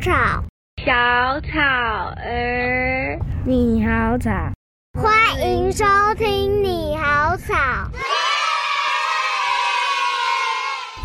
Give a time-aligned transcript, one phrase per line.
[0.00, 0.10] 草，
[0.84, 1.58] 小草
[2.16, 4.30] 儿，你好草，
[4.94, 5.84] 欢迎收
[6.16, 7.54] 听你好草。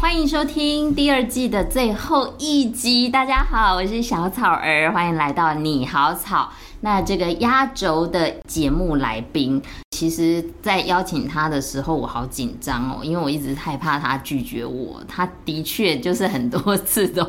[0.01, 3.07] 欢迎收听第二季的最后一集。
[3.07, 6.51] 大家好，我是小草儿，欢迎来到你好草。
[6.79, 9.61] 那这个压轴的节目来宾，
[9.91, 14.99] 其实在邀请他的时候，我好紧张哦，因为我一直害怕他拒绝我。
[15.07, 17.23] 他的确就是很多次都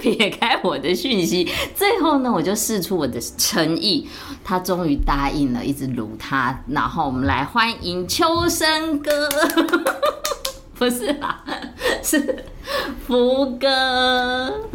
[0.00, 4.08] 撇开我的讯息，最后呢，我就试出我的诚意，
[4.44, 6.56] 他终于答应了，一直撸他。
[6.68, 9.28] 然后我们来欢迎秋生哥。
[10.78, 11.42] 不是啦，
[12.04, 12.44] 是
[13.04, 13.68] 福哥。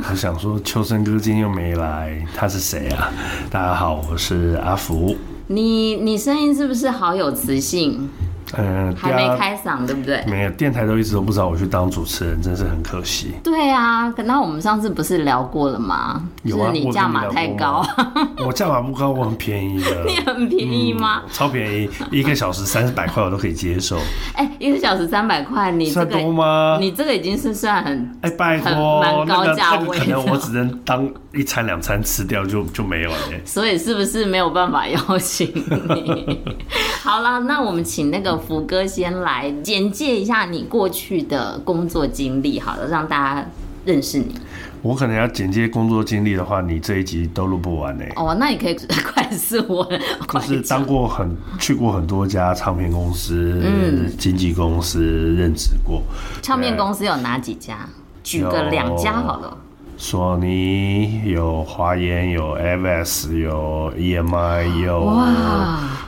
[0.10, 3.10] 我想说，秋生哥今天又没来，他是谁啊？
[3.50, 5.16] 大家好，我是阿福。
[5.48, 8.10] 你你声音是不是好有磁性？
[8.58, 10.24] 嗯，还没开嗓，对不对？
[10.28, 13.34] 没有，电台都一直都不知道我去当主持人，真是很可惜。
[13.44, 16.22] 对啊，可那我们上次不是聊过了吗？
[16.44, 17.86] 有啊，是你价码太高。
[18.46, 20.04] 我价码不高，我很便宜的。
[20.06, 21.22] 你很便宜吗？
[21.23, 23.98] 嗯、超便宜，一个小时三百块我都可以接受。
[24.36, 26.78] 哎、欸，一个小时三百块，你这个算多吗？
[26.80, 33.17] 你这个已经是算很哎、欸，拜托，蛮高价位、那个那个、可能我只能当一餐两餐吃掉就就没有了。
[33.44, 35.52] 所以是不是没有办法邀请
[35.95, 36.39] 你？
[37.02, 43.45] 好了，那我们请那个福哥先来简介一下你过去的工作经历，好了，让大家
[43.86, 44.36] 认识你。
[44.81, 48.04] 我可能要简介工作经历的话，你这一集都录不完呢。
[48.17, 49.89] 哦，那你可以快速我，
[50.30, 55.02] 就是当过很去过很多家唱片公司、嗯，经纪公司
[55.38, 56.04] 任职过。
[56.42, 57.88] 唱片公司有哪几家？
[58.23, 59.58] 举个两家好了。
[59.95, 65.09] 索尼有华研，有 Avex，有 EMI，有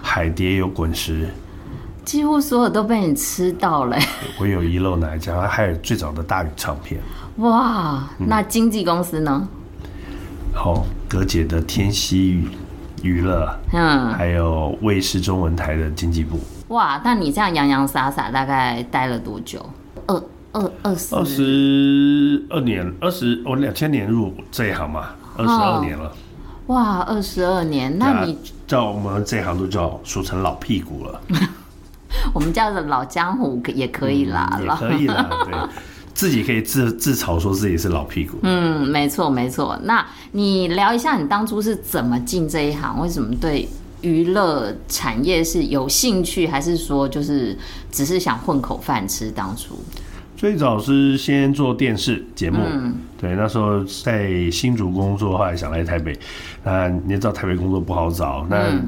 [0.01, 1.29] 海蝶，有滚石，
[2.03, 3.97] 几乎所有都被你吃到了。
[4.39, 5.41] 我有遗漏哪一家？
[5.47, 6.99] 还有最早的大宇唱片。
[7.37, 9.47] 哇，那经纪公司呢？
[10.53, 12.47] 好、嗯，葛姐的天熙
[13.01, 16.39] 娱乐，嗯，还有卫视中文台的经纪部。
[16.69, 19.65] 哇，那你这样洋洋洒洒大概待了多久？
[20.07, 20.21] 二。
[20.55, 26.09] 二二十二十二年，二十我两千年入这一行嘛，二十二年了。
[26.67, 31.21] 哇，二十二年，那你叫我们这一行都叫俗成老屁股了。
[32.33, 35.53] 我们叫做老江湖也可以啦，嗯、也可以啦， 对，
[36.13, 38.37] 自己可以自自嘲说自己是老屁股。
[38.43, 39.77] 嗯，没错没错。
[39.83, 42.97] 那你聊一下你当初是怎么进这一行？
[43.01, 43.67] 为什么对
[43.99, 47.57] 娱乐产业是有兴趣，还是说就是
[47.91, 49.29] 只是想混口饭吃？
[49.29, 49.77] 当初？
[50.45, 56.15] 最早是先做电视节目，嗯，对，那时候在新竹工作，后来想来台北。
[56.63, 58.79] 那你也知道台北工作不好找，那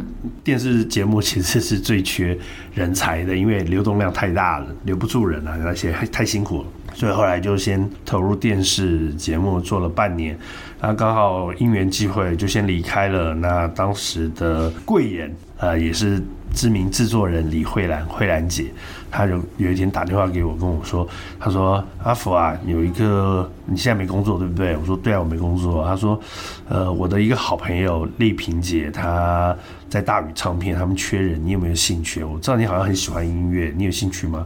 [0.44, 2.38] 电视节目其实是最缺
[2.76, 6.68] 人才的，因为流动量太大了，留不住人啊，而且太辛苦了。
[6.94, 10.38] 所以后来就先投入电视节目做了半年，
[10.80, 13.34] 那刚好因缘际会就先离开了。
[13.34, 16.22] 那当时的贵人，呃，也是。
[16.54, 18.66] 知名制作人李慧兰，慧兰姐，
[19.12, 21.08] 她就有一天打电话给我，跟我说，
[21.40, 24.76] 她说阿福啊，有一个你现在没工作对不对？
[24.78, 25.84] 我说对啊，我没工作。
[25.86, 26.20] 她说，
[26.68, 29.56] 呃，我的一个好朋友丽萍姐，她
[29.88, 32.24] 在大宇唱片，他们缺人，你有没有兴趣？
[32.24, 34.46] 我知道你好像很喜欢音乐，你有兴趣吗？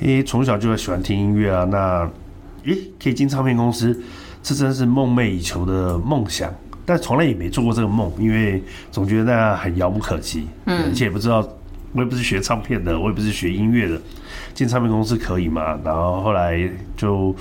[0.00, 2.10] 诶，从小就喜欢听音乐啊，那
[2.64, 4.00] 诶可以进唱片公司，
[4.42, 6.52] 这真是梦寐以求的梦想。
[6.90, 11.38] 但从来也没做过这个梦，因为总觉得那很遥不可及，嗯，而且也不知道，
[11.92, 14.00] 我也不是学唱片的，我也不是学音乐的，
[14.52, 15.78] 进唱片公司可以吗？
[15.84, 17.32] 然后后来就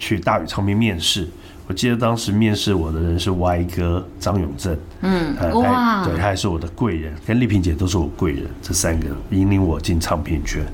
[0.00, 1.28] 去大宇唱片面试。
[1.70, 10.66] 我记得当时面试我的人是歪哥张永正，嗯，哇，对，他也是我的贵人，跟丽萍姐都是我贵人，这三个引领我进唱片圈。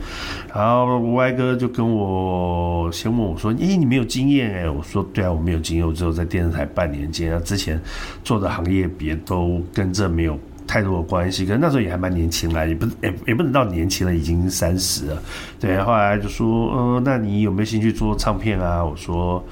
[0.54, 7.78] 然后歪哥就跟我先问我说：“咦、欸，你没有经验哎。”我说：“对啊，我没有经验，我只有在电视台半年间，啊，之前
[8.24, 11.44] 做的行业别都跟这没有太多的关系。
[11.44, 15.22] 可是那时候也还蛮年轻啦，也不也也不能到年轻了，已经三十了。
[15.60, 19.44] 对，后来就说：‘嗯、呃，那你有没有兴趣做唱片啊？’我说。”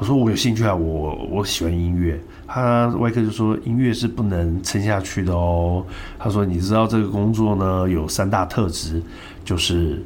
[0.00, 2.18] 我说我有兴趣啊，我我喜欢音乐。
[2.48, 5.84] 他外科就说音乐是不能撑下去的哦。
[6.18, 9.02] 他说你知道这个工作呢有三大特质，
[9.44, 10.02] 就是。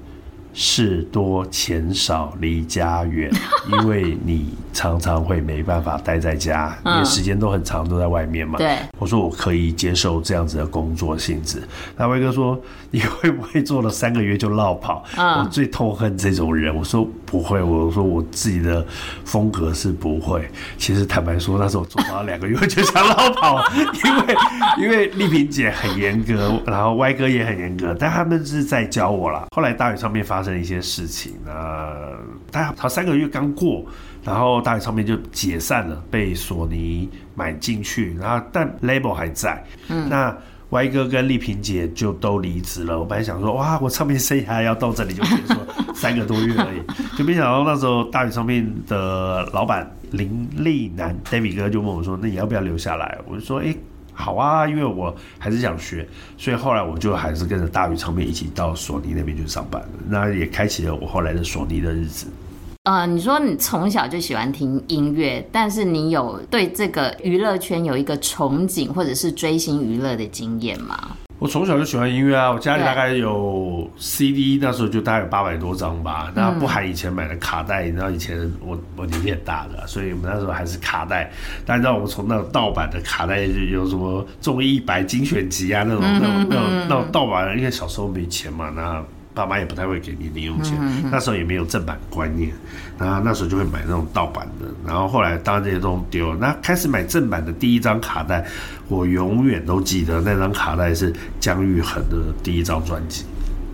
[0.56, 3.28] 事多钱少离家远，
[3.72, 8.56] 因为你常常会没办法待在家，因为时间都很长，都在外面嘛。
[8.56, 11.60] 对，我说我可以接受这样子的工作性质。
[11.96, 12.56] 那威哥说，
[12.92, 15.02] 你会不会做了三个月就落跑？
[15.16, 16.72] 我最痛恨这种人。
[16.72, 18.86] 我说不会，我说我自己的
[19.24, 20.46] 风格是不会。
[20.76, 23.58] 其实坦白说，那时候做完两个月就想落跑，
[24.04, 24.36] 因为
[24.82, 29.46] 因为丽萍姐很严格，然后歪哥也很严格，但他们是在教我啦。
[29.56, 30.34] 后来大宇上面发。
[30.34, 32.10] 发生一些事情，那
[32.50, 33.86] 他他三个月刚过
[34.24, 39.64] 然后大宇上面就解散了，被索尼买进去，然后但 label 还在。
[39.86, 40.36] 嗯，那
[40.74, 42.98] 歪哥跟丽萍姐就都离职了。
[42.98, 45.54] 我本来想说，哇，我唱片生涯要到这里就结束，
[45.94, 46.82] 三个多月而已，
[47.16, 53.72] 就没想到那时候大宇唱片的老板林立南 David 哥就问我说：“那你要不要留下来？”我就说：“哎、
[54.12, 56.06] 好啊，因为我还是想学。”
[56.36, 62.26] 所以后来我就还是跟着大宇唱片一起到索尼那边去上班，那也开启了我后来的索尼的日子。
[62.84, 70.94] 呃，你说你从小就喜欢听音乐，但是你有对这个娱乐圈有一个憧憬，或者是追星娱乐的经验吗？
[71.38, 77.86] 我从小就喜欢音乐啊，我家里大概有 CD，那时候就大概有八百多张吧，那不含以前买的卡带。
[77.86, 81.32] 你知道以前我我年纪很大的，所以我们那时候还是卡带。
[81.64, 89.02] 但你知道我们从那种盗版的卡带，有什么综艺一百精选集啊，那种那种那种那种盗版，因为小时候没钱嘛，那。
[89.34, 92.52] 爸妈也不太会给你零用钱，嗯嗯，那时候也没有正版观念，
[92.96, 98.46] 然后那时候就会买那种盗版的，然后后来当然这些都丢了，那开始买正版的第一张卡带，
[98.88, 103.24] 我永远都记得那张卡带是姜育恒的第一张专辑，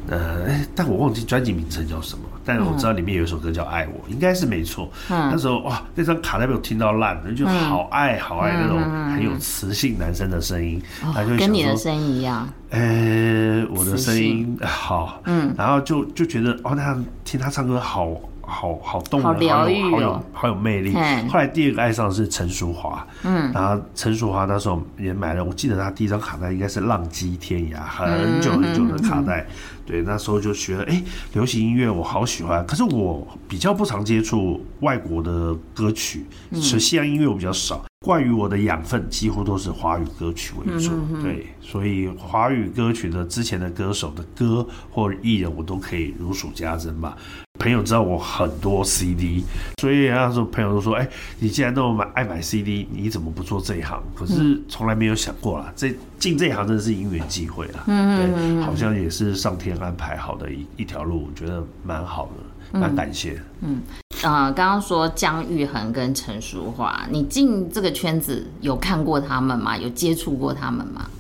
[0.09, 2.25] 呃，但我忘记专辑名称叫什么。
[2.51, 4.91] 但是我知道里面有一首歌叫《爱我》，应该是没错。
[5.09, 8.81] 那时候哇，那张卡带被我听到烂了，就好爱好爱那种
[9.13, 10.83] 很有磁性男生的声音，
[11.15, 12.49] 他就跟你的声音一样。
[12.71, 18.09] 呃，我的声音好，嗯，然后就就觉得哦，那样听他唱歌好
[18.51, 20.93] 好好动人，好疗愈，好有好有魅力。
[21.29, 29.47] 后来第二个爱上的是陈淑华，嗯，然后陈淑华那时候也买了，我记得他第一张卡带应该是《浪迹天涯》，很久很久的卡带。
[29.87, 31.03] 对，那时候就觉得，哎，
[31.33, 32.65] 流行音乐我好喜欢。
[32.65, 37.85] 可是我比较不常接触外国的歌曲，是西洋音乐我比较少。
[38.07, 40.93] 关于我的养分几乎都是华语歌曲为主。
[41.23, 47.17] 对，所以华语歌曲的之前的歌手的歌或艺人，我都可以如数家珍吧。
[47.61, 49.45] 朋友知道我很多 CD，
[49.83, 51.07] 所以那时候朋友都说：“哎，
[51.39, 57.85] 你既然那么买爱买 CD，你怎么不做这一行？”可是从来没有想过啦，这进这一行真的是因缘际会啦。
[57.87, 62.31] 嗯，对，好像也是上天安排好的一一条路，我觉得蛮好
[62.73, 63.39] 的，蛮感谢。
[63.61, 63.83] 嗯，
[64.23, 69.77] 啊、呃，刚刚说姜育恒跟陈淑桦，你进这个圈子有看过他们吗？
[69.77, 71.11] 有接触过他们吗？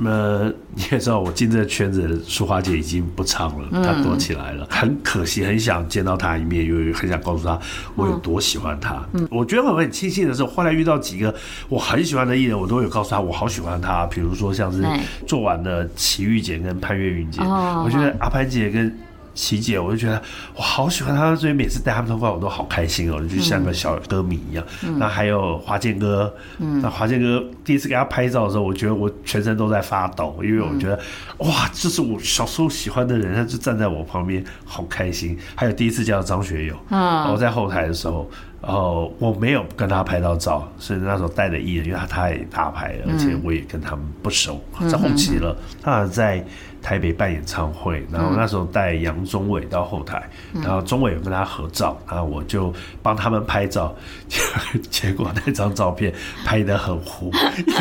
[0.00, 7.58] 那你也知道，我进这个圈子，淑华姐已经不唱了，她躲起来了，很可惜，很想见到她一面，因为很想告诉她
[7.96, 9.04] 我有多喜欢她。
[9.14, 11.34] 嗯，我觉得我很庆幸的是，后来遇到几个
[11.68, 14.06] 我很喜欢的艺人，我都有告诉她我好喜欢她。
[14.06, 14.84] 比如说像是
[15.26, 18.96] 做完的齐豫姐跟潘越云姐，我觉得阿潘姐跟。
[19.38, 20.20] 琪姐，我就觉得
[20.56, 24.64] 我好喜欢她，所以每次戴他们头发我都好开心哦，就像个小歌迷一样。
[24.98, 30.98] 那、嗯、还有华健哥，那华健哥第一次给他拍照的时候，我觉得我全身都在发抖，因为我觉得、
[31.38, 35.38] 嗯、哇，这是我小时候喜欢的人，他就站在我旁边，好开心。
[35.54, 38.28] 还有第一次见到张学友，我在后台的时候，
[38.60, 44.60] 然后我没有跟他拍到照，所以那时候带的艺人，因为他太大牌了，而且我也跟他们不熟，
[44.90, 46.44] 在后期了，他在。
[46.82, 50.28] 台北办演唱会，然后那时候带杨宗纬到后台，
[50.62, 52.72] 然后宗纬有跟他合照，然后我就
[53.02, 53.94] 帮他们拍照，
[54.90, 56.12] 结果那张照片
[56.44, 57.30] 拍得很糊，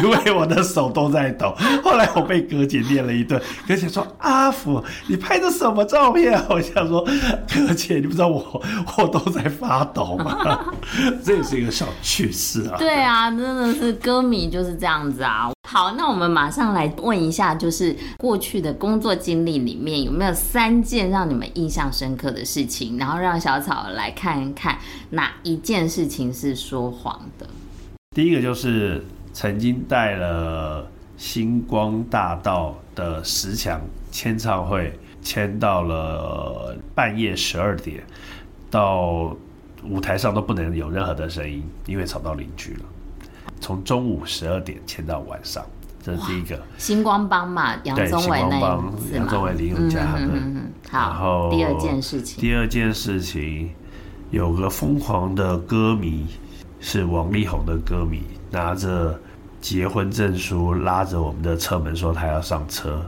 [0.03, 1.55] 因为我的手都在抖。
[1.83, 7.05] 后来我被葛姐念了一顿，葛姐说：“阿福，你拍的什么照片啊？”我想说
[7.53, 8.61] ：“哥姐，你不知道我
[8.97, 10.37] 我都在发抖吗？”
[11.23, 12.75] 这也是一个小趣事啊。
[12.77, 15.49] 对啊，真的是歌迷就是这样子啊。
[15.69, 27.45] 好，那我们马上来问一下，就是过去的工作经历里面有没有三件让你们印象深刻的事情，然后让小草来看一看哪一件事情是说谎的。
[28.15, 38.01] 第一个就是曾经带了星光大道的十强签唱会，签到了半夜十二点，
[38.71, 39.35] 到
[39.83, 42.85] 舞台上都不能有任何的声音，因为吵到邻居了。
[43.59, 45.65] 从中午十二点签到晚上，
[46.01, 46.59] 这是第一个。
[46.77, 48.59] 星光帮嘛，杨宗纬那
[49.13, 50.29] 杨宗纬、林宥嘉他们。
[50.33, 50.99] 嗯嗯好。
[50.99, 53.71] 然后第二件事情，第二件事情，
[54.31, 56.27] 有个疯狂的歌迷，
[56.79, 58.21] 是王力宏的歌迷，
[58.51, 59.19] 拿着
[59.59, 63.01] 结婚证书拉着我们的车门说他要上车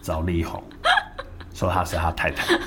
[0.00, 0.62] 找力宏，
[1.52, 2.58] 说他是他太太。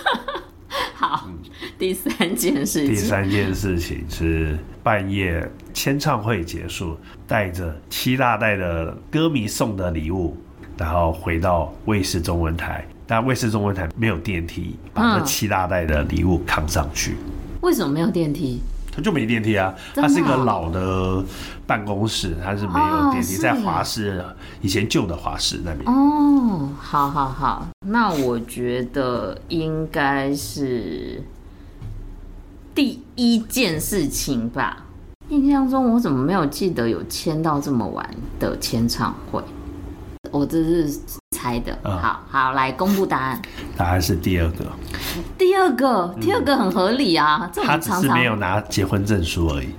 [0.98, 1.38] 好，嗯、
[1.77, 2.89] 第三件事情。
[2.89, 10.36] 第三件事情是半夜签唱会结束，带着七大袋的歌迷送的礼物，
[10.75, 12.84] 然后回到卫视中文台。
[13.06, 17.16] 但卫视中文台没有电梯，把那七大袋的礼物扛上去。
[17.62, 18.60] 为什么没有电梯？
[18.98, 19.72] 它就没电梯啊！
[19.94, 21.24] 它是一个老的
[21.68, 24.25] 办公室，它是没有电梯，在华师
[24.60, 25.86] 以前旧的华师那边。
[25.88, 31.22] 哦，好好好，那我觉得应该是
[32.74, 34.84] 第一件事情吧。
[35.30, 39.44] 印象中我怎么没有记得有签到这么晚的签唱会？
[40.31, 41.00] 我这是
[41.36, 41.77] 猜的。
[41.84, 43.41] 嗯、好好来公布答案，
[43.75, 44.65] 答案是第二个。
[45.38, 47.50] 第二个，第二个很合理啊。
[47.55, 49.69] 嗯、他只是没有拿结婚证书而已。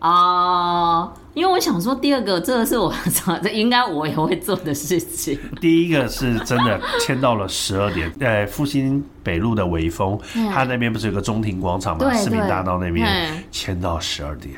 [0.00, 2.92] 哦，因为我想说，第二个这个是我
[3.40, 5.38] 这应该我也会做的事情。
[5.60, 10.18] 第一个是真的签到了十二点，在， 复兴北路的微风，
[10.52, 12.12] 他那边不是有个中庭广场吗？
[12.14, 14.56] 市民大道那边签到十二点。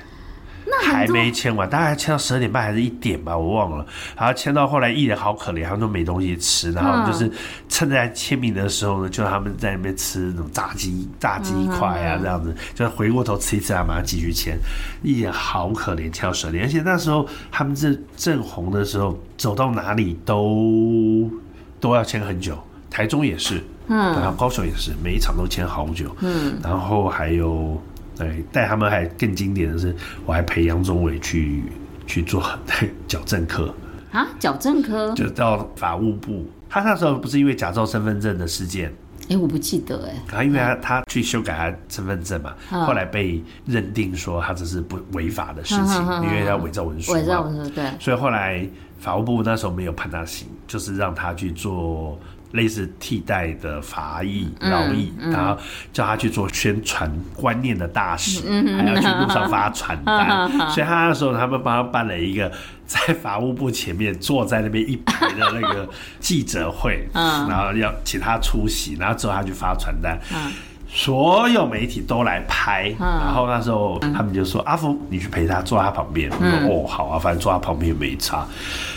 [0.83, 3.85] 还没签完，大概签到十二点半还是一点吧，我忘了。
[4.17, 7.31] 然后签到后来，艺人好可怜，他们都没东西吃，然后就是
[7.69, 14.59] 趁在签名的时候呢，就他们在那边吃那种炸鸡、炸鸡块啊，这样子，就回过头吃一次，啊，马上继续签。
[15.03, 21.31] 艺人好可怜，签到十二点，而且那时候他们是正红的时候，走到哪里都
[21.81, 22.59] 都要签很久。
[22.91, 27.81] 台中也是，嗯，然后高雄也是，每一场都签好久，嗯，然后还有。
[28.17, 29.95] 对，带他们还更经典的是，
[30.25, 31.63] 我还陪杨宗纬去
[32.07, 32.43] 去做
[33.09, 33.75] 矫正科
[34.13, 36.47] 啊，矫正科就到法务部。
[36.69, 38.89] 他那时候不是因为假造身份证的事件，
[39.23, 40.15] 哎、欸，我不记得哎。
[40.29, 47.85] 他因为他他去修改他身份证嘛，后来被认定说他这是不违法的事情，因为他伪造文书，伪造文书对。
[47.99, 48.69] 所以后来
[48.99, 52.19] 法务部那时候没有判他刑，就是让他去做。
[52.55, 55.57] 类似替代的法医、劳役，然后
[55.93, 58.41] 叫他去做宣传观念的大使，
[58.77, 60.49] 还要去路上发传单。
[60.71, 62.51] 所以他那时候，他们帮他办了一个
[62.87, 65.89] 在法务部前面坐在那边一排的那个
[66.21, 70.19] 记者会， 然后要请他出席，然后之后他去发传单。
[70.97, 78.47] 所有媒体都来拍，然后那时候他们就说：“阿福，你去陪他，坐在他旁边。”我说：“哦，好啊，反正坐他旁边也没差。”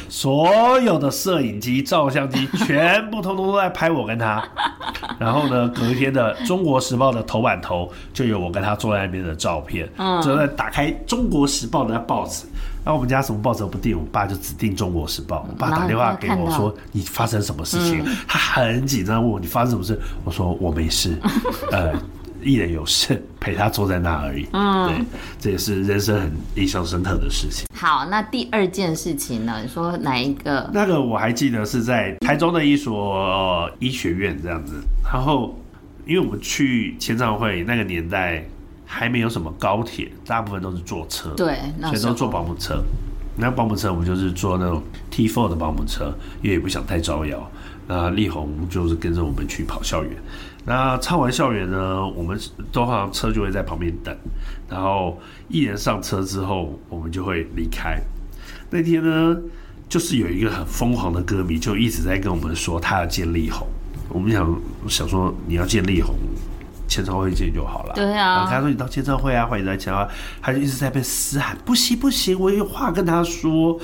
[0.07, 4.41] 所有的摄影机、照相机全部通通都在拍我跟他。
[5.19, 9.89] 然后呢，隔一天的《中国时报》的头版头就有我跟他坐在那边的照片。
[9.97, 12.45] 嗯，就在打开《中国时报》的报纸。
[12.83, 15.45] 然后我们家什么报纸都不订，我爸就只订《中国时报》。
[15.49, 21.17] 我爸打电话给我说：“你发生什么事情？”他很紧张问我：“你发生什么事？”我说：“我没事。
[21.73, 21.93] ”呃，
[22.41, 24.47] 艺人有事，陪他坐在那而已。
[24.53, 25.05] 嗯，对，
[25.37, 27.67] 这也是人生很印象深刻的事情。
[27.73, 29.59] 好，那第二件事情呢？
[29.61, 30.69] 你说哪一个？
[30.73, 34.75] 那个我还记得是在台中的一所医学院这样子。
[35.03, 35.59] 然后，
[36.05, 38.45] 因为我们去签唱会那个年代。
[38.87, 42.81] 还没有什么高铁，大部分都是坐车，对，所以都坐保姆车。
[43.35, 47.51] 那保姆车我们就是坐那种 T4 的保姆车，因为也不想太招摇。
[47.87, 50.11] 那力宏就是跟着我们去跑校园。
[50.65, 52.37] 那唱完校园呢，我们
[52.71, 54.13] 都好像车就会在旁边等。
[54.67, 58.01] 然后一人上车之后，我们就会离开。
[58.71, 59.37] 那天呢，
[59.87, 63.67] 就是有一个很疯狂的歌迷，就一直在跟我们说他要见力宏。
[64.09, 66.15] 我们想想说你要见力宏。
[66.87, 67.93] 签唱会见就好了。
[67.93, 73.79] 对啊，他说你到签唱会啊，欢迎来签唱会，他就一直在被嘶喊，不行不行，我有话跟他说。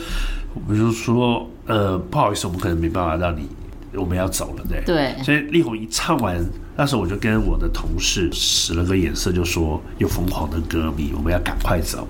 [0.56, 3.50] 我们就说，呃，不好意思，我们可能没办法让你，
[3.96, 4.84] 我们要走了，对。
[4.86, 5.24] 对。
[5.24, 6.40] 所以力宏一唱完，
[6.76, 12.08] 那时候我就跟我的同事使了个眼色，就说有疯狂的歌迷，我们要赶快走。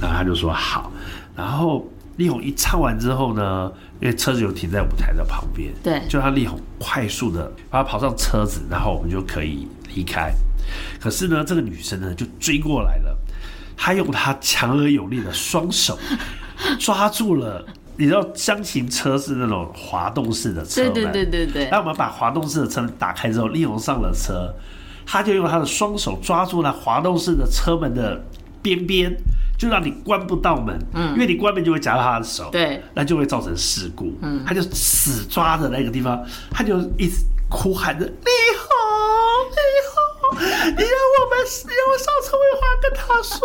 [0.00, 0.92] 然后他就说好。
[1.34, 1.84] 然后
[2.20, 9.66] 力宏一唱完之后呢，因为车子就停在舞台的旁边，对，就让力宏快速的把他跑上车子，然后我们就可以。
[9.92, 10.32] 离开，
[11.00, 13.18] 可是呢，这个女生呢就追过来了，
[13.76, 15.98] 她用她强而有力的双手
[16.78, 21.68] 抓住了，你知道厢型车是那种滑动式的车，对对对对对。
[21.72, 24.54] 那我们把滑动式的车门打开之后，力宏上了车，
[25.04, 28.24] 她就用她的双手抓住那滑动式的车门的
[28.62, 29.12] 边边，
[29.60, 36.18] 就让你关不到门，嗯，因为你关门就会夹到他的手，对，那就会造成事故，嗯，他就死抓着那个地方，
[36.50, 37.16] 他就一直
[37.50, 38.64] 哭喊着你好，
[39.50, 39.56] 你
[39.92, 40.00] 好。
[40.32, 43.36] 你让我们你让我上车，我有话跟他说。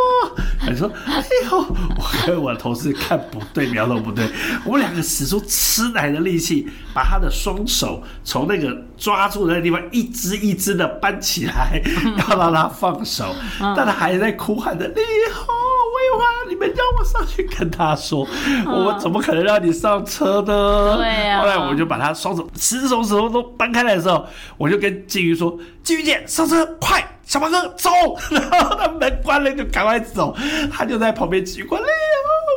[0.60, 1.58] 他说：“哎呦，
[1.98, 4.30] 我跟我的同事看不对，苗头不对。
[4.64, 11.82] 我们两个使出吃奶的力气，把他的双手从那个抓住的那个地方一只一只的搬起来，
[12.30, 13.36] 要让他放手。
[13.60, 15.02] 但他还在哭喊着：‘你
[15.34, 15.48] 好，
[15.86, 18.28] 我有话，你们让我上去跟他说。’
[18.66, 20.98] 我怎么可能让你上车呢？
[20.98, 21.42] 对呀。
[21.42, 24.26] 后来我就把他双手十只手都搬开来的时候，
[24.58, 27.90] 我就跟金鱼说：‘金鱼姐，上车。’快，小马哥走！
[28.32, 30.36] 然后他门关了，就赶快走。
[30.72, 31.88] 他就在旁边奇怪，哎呀，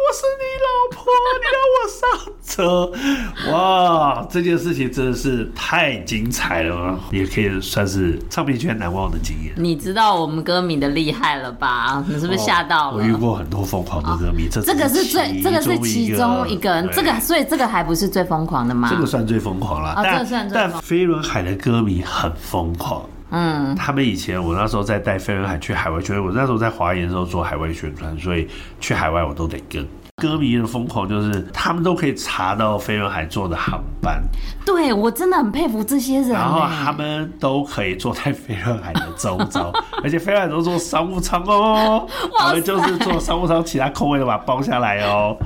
[0.05, 2.09] 我是你老婆，你让我上
[2.45, 2.93] 车。
[3.51, 9.55] 哇，这件事情真的是太精彩了，也可以算是唱片圈难忘的经验。
[9.57, 12.05] 你知道我们歌迷的厉害了吧？
[12.07, 12.99] 你是不是吓到了？
[12.99, 18.89] 我遇过很多疯狂的歌迷，这这个是最，这个是其中一个，这个所以这个还不是最疯狂的吗？
[18.91, 20.71] 这个算最疯狂了，这个算最狂。
[20.73, 23.03] 但飞轮海的歌迷很疯狂。
[23.31, 28.49] 嗯，他们以前我那时候在带飞轮海去海外宣传，我那时候在华研的时候做海外宣传，所以
[28.81, 29.87] 去海外我都得跟。
[30.17, 34.21] 歌迷的疯狂就是他们都可以查到飞轮海坐的航班，
[34.67, 36.31] 对，我真的很佩服这些人。
[36.31, 42.05] 然后他们都可以坐在飞轮海的周遭， 而且飞轮海都坐商务舱哦，
[42.37, 45.37] 他们就是坐商务舱，其他空位都把它包下来哦。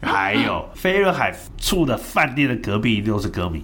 [0.00, 3.62] 还有飞轮海住的饭店的隔壁一定都是歌迷。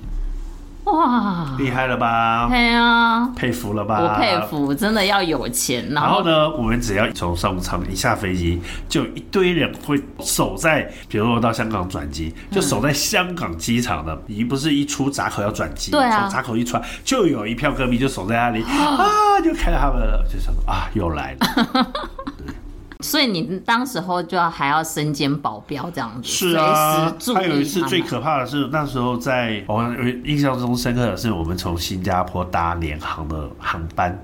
[0.92, 2.48] 哇，厉害了吧？
[2.48, 4.00] 对啊，佩服了吧？
[4.00, 5.88] 我佩服，真的要有钱。
[5.90, 21.92] 然后呢，我们只要从商务舱一下飞机，就一堆人会守在，比如说到香港转机，就守在香港机场的，你不是一出闸口要转机，对从闸口一出来，就有一票歌迷就守在那里 啊，就看到他们了，就想说啊，又来了。
[23.00, 27.14] 所以你当时候就要还要身兼保镖这样子，是啊。
[27.34, 29.84] 还有一次最可怕的是，那时候在我
[30.24, 34.18] 印象中深刻的是，我们从新加坡搭联航的航班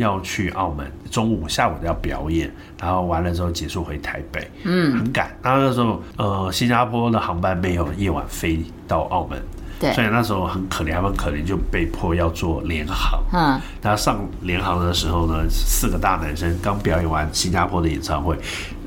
[0.00, 5.30] 要去澳门，中午下午要表演，然后完了之后结束回台北，嗯，很赶。
[5.42, 9.40] 然后那时候呃，新加坡的航班没有夜晚飞到澳门。
[9.78, 13.22] 对，所以那时候很可怜，他们可怜就被迫要做联航。
[13.32, 18.38] 嗯，然后上联航的时候呢，四个大男生刚表演完新加坡的演唱会，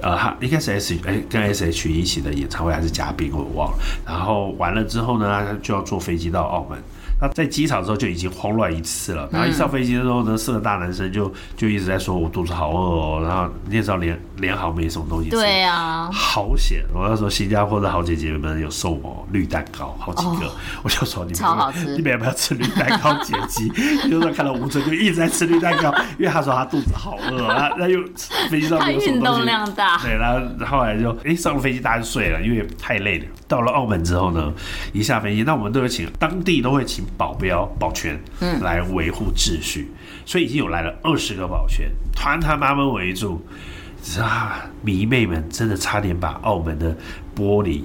[0.02, 3.78] 呃，他应该是 S 哎跟 S H E 一起的演唱会还是嘉宾，我忘了。
[4.06, 6.78] 然后完了之后呢，他就要坐飞机到澳门。
[7.24, 16.84] 他在机场的时候就已经慌乱一次了，然后一上飞机的时候呢，四个大男生就就一直在说：“我肚子好饿哦。”然后你也知道联联航没什么东西吃，对啊，好险！
[16.94, 20.52] 我要说新加坡的好姐姐们有送我绿蛋糕好几个，
[20.84, 23.70] 我就说你们超好吃，你们要不要吃绿蛋糕解饥？
[24.12, 28.04] 就是看到吴尊就一直在吃绿蛋糕，因为他说他肚子好饿， 他他又
[28.50, 30.34] 飞机上没有什么东西，运动量大，对，然
[30.68, 33.26] 后后来就哎、欸、上了飞机大家就睡了，因为太累了。
[33.54, 34.52] 到了澳门之后呢，
[34.94, 39.92] 一下飞机，那我们都会请当地都会请保镖保全，嗯，来维护秩序，
[40.26, 43.46] 所以已经有来了二十个保全，团团把他们围住，
[44.20, 46.98] 啊，迷妹们真的差点把澳门的
[47.36, 47.84] 玻璃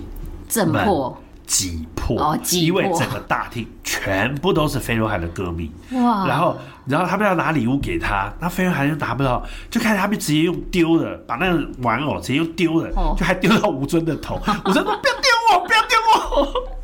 [0.48, 16.78] 震破、挤破，哦，挤破，因为整个大厅全部都是飞轮海的歌迷，哇，然后然后他们要拿礼物给他，那飞轮海就拿不到，就看他们直接用丢的，把那个玩偶直接用丢的，哦，就还丢到吴尊的头，吴尊说不要丢我，不要丢我。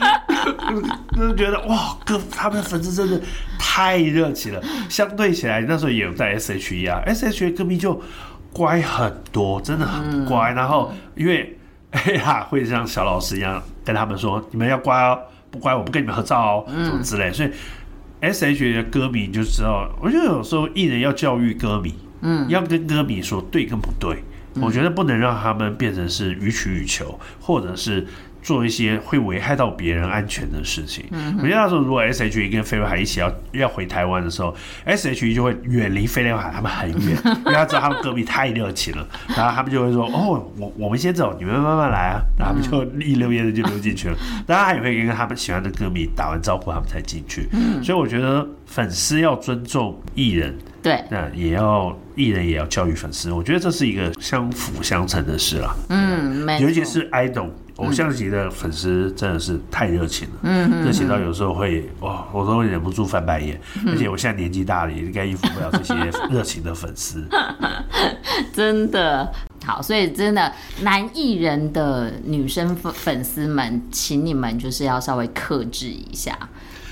[1.16, 3.20] 就是觉得哇，哥他们的粉丝真的
[3.58, 4.62] 太热情了。
[4.88, 8.00] 相对起来，那时候也有在 S H E 啊，S H E 歌迷就
[8.52, 10.52] 乖很多，真的很乖。
[10.52, 11.58] 然后因为
[11.90, 15.18] 哎呀，会像小老师一样跟他们说：“你们要乖哦，
[15.50, 17.50] 不乖我不跟你们合照哦，什么之类。”所以
[18.20, 24.22] S H E 的歌迷就知道，我觉得有时候艺人要教育歌迷，嗯，要跟歌迷说对跟不对。
[24.54, 28.06] 我觉得不能让他们变成是予取予求，或者是。
[28.42, 31.04] 做一些会危害到别人安全的事情。
[31.10, 44.16] 嗯，我觉得那时候如果 S H E 跟飞轮海一起要要回台湾的时候，S H E 就会远离飞轮海他们很远， 因为他知道他们歌迷太热情了，然后他们就会说：“哦，我我们先走，你们慢慢来啊。”然后他们就一溜烟的就溜进去了。
[44.46, 47.48] 当然，他也会跟他们喜欢的歌迷打完招呼，他们才进去。
[47.52, 53.30] 嗯，所以我觉得粉丝要尊重艺人，对，那也要艺人也要教育粉丝。
[53.30, 55.74] 我觉得这是一个相辅相成的事啦。
[55.90, 57.48] 嗯，没，尤其是 idol。
[57.80, 63.60] 偶像级的粉丝真的是太热情了，嗯，热情到有时候会哇，我都会忍不住翻白眼。
[63.86, 65.94] 而且我现在年纪大了，也应该应付不了这些
[66.30, 67.26] 热情的粉丝。
[68.52, 69.30] 真的
[69.64, 76.36] 好，所以真的男艺人的女生粉粉丝们，请你们就是要稍微克制一下。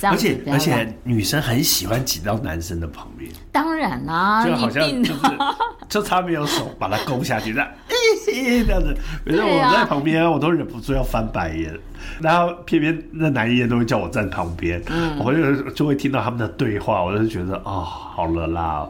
[0.03, 3.31] 而且而且女生很喜欢挤到男生的旁边。
[3.51, 5.21] 当然啦，就好像就是
[5.89, 7.69] 就差没有手把他勾下去这样。
[8.29, 11.75] 这样子，反正我在旁边，我都忍不住要翻白眼，
[12.21, 18.89] 然后偏偏那男艺人都会叫我站旁边，嗯，我就就会听到他们的对话，我就觉得哦，好了啦，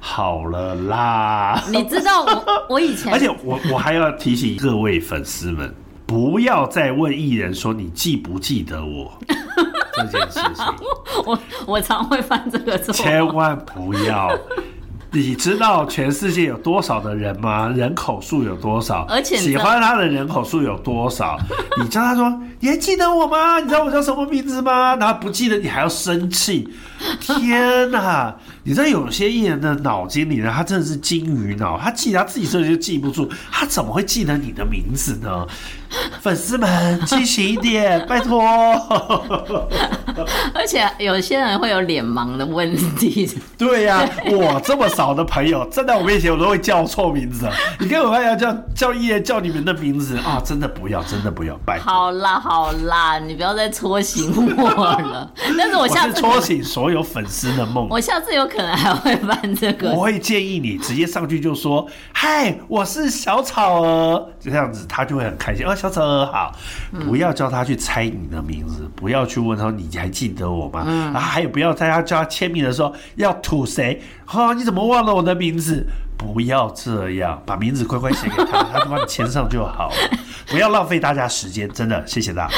[0.00, 1.62] 好了啦。
[1.70, 5.72] 你知道我我以前， 而且我我还要提醒各位粉丝们，
[6.06, 9.12] 不要再问艺人说你记不记得我
[10.10, 10.64] 这件事情。
[11.26, 14.30] 我我常会犯这个错，千万不要。
[15.10, 17.72] 你知道全世界有多少的人吗？
[17.74, 19.06] 人口数有多少？
[19.08, 21.38] 而且喜欢他的人口数有多少？
[21.82, 22.30] 你叫他说，
[22.60, 23.58] 你还记得我吗？
[23.58, 24.94] 你知道我叫什么名字吗？
[24.96, 26.68] 然后不记得你还要生气，
[27.20, 28.36] 天哪！
[28.68, 35.46] 你知道有些艺人的脑筋里呢，他真的是金鱼脑，他记他自己这里就记不住，他怎么会记得你的名字呢？
[36.20, 38.42] 粉丝们记醒一点，拜托。
[40.52, 43.30] 而且有些人会有脸盲的问题。
[43.56, 47.48] 对呀、啊，我这么少的朋友站在我面前，我都会叫错名字。
[47.80, 50.42] 你跟我还要叫叫艺人叫你们的名字啊？
[50.44, 51.90] 真的不要，真的不要，拜托。
[51.90, 55.32] 好啦好啦，你不要再戳醒我了。
[55.56, 57.88] 但是我下次戳醒所有粉丝的梦。
[57.88, 59.92] 我下次有可能还会办这个。
[59.92, 65.66] 我会建议你直接上去就说：“嗨，我是小草儿。”这样子他就会很开心。
[65.66, 66.54] 哦，小草儿好，
[67.06, 70.84] 不要叫他去猜你的名字，不要去问他你还记得我吗？
[70.86, 74.02] 嗯、啊，还有不要在他叫他签名的时候要吐谁？
[74.24, 75.86] 哈、哦，你怎么忘了我的名字？
[76.16, 80.18] 不要这样，把名字乖乖写给他，他就帮你签上就好了。
[80.50, 82.54] 不要浪费大家时间，真的，谢谢大家。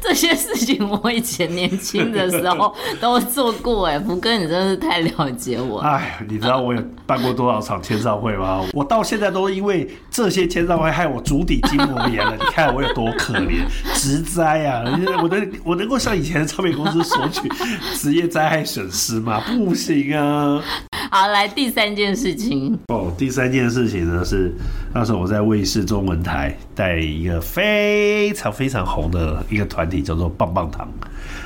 [0.00, 5.80] 这些事情我以前年轻的时候都做过哎，福哥你真是太了解我。
[5.80, 8.64] 哎，你知道我有办过多少场签唱会吗？
[8.72, 12.36] 我到现在都因为这些签唱会害我足底筋膜炎了。
[12.38, 14.82] 你看我有多可怜，职灾啊！
[15.22, 17.48] 我能我能够向以前的唱片公司索取
[17.94, 19.42] 职业灾害损失吗？
[19.46, 20.62] 不行啊！
[21.10, 23.12] 好，来第三件事情哦。
[23.16, 24.52] 第三件事情呢是
[24.92, 30.88] 那时候我在卫视中文台带一个非常非常红的一个团体，叫做棒棒糖。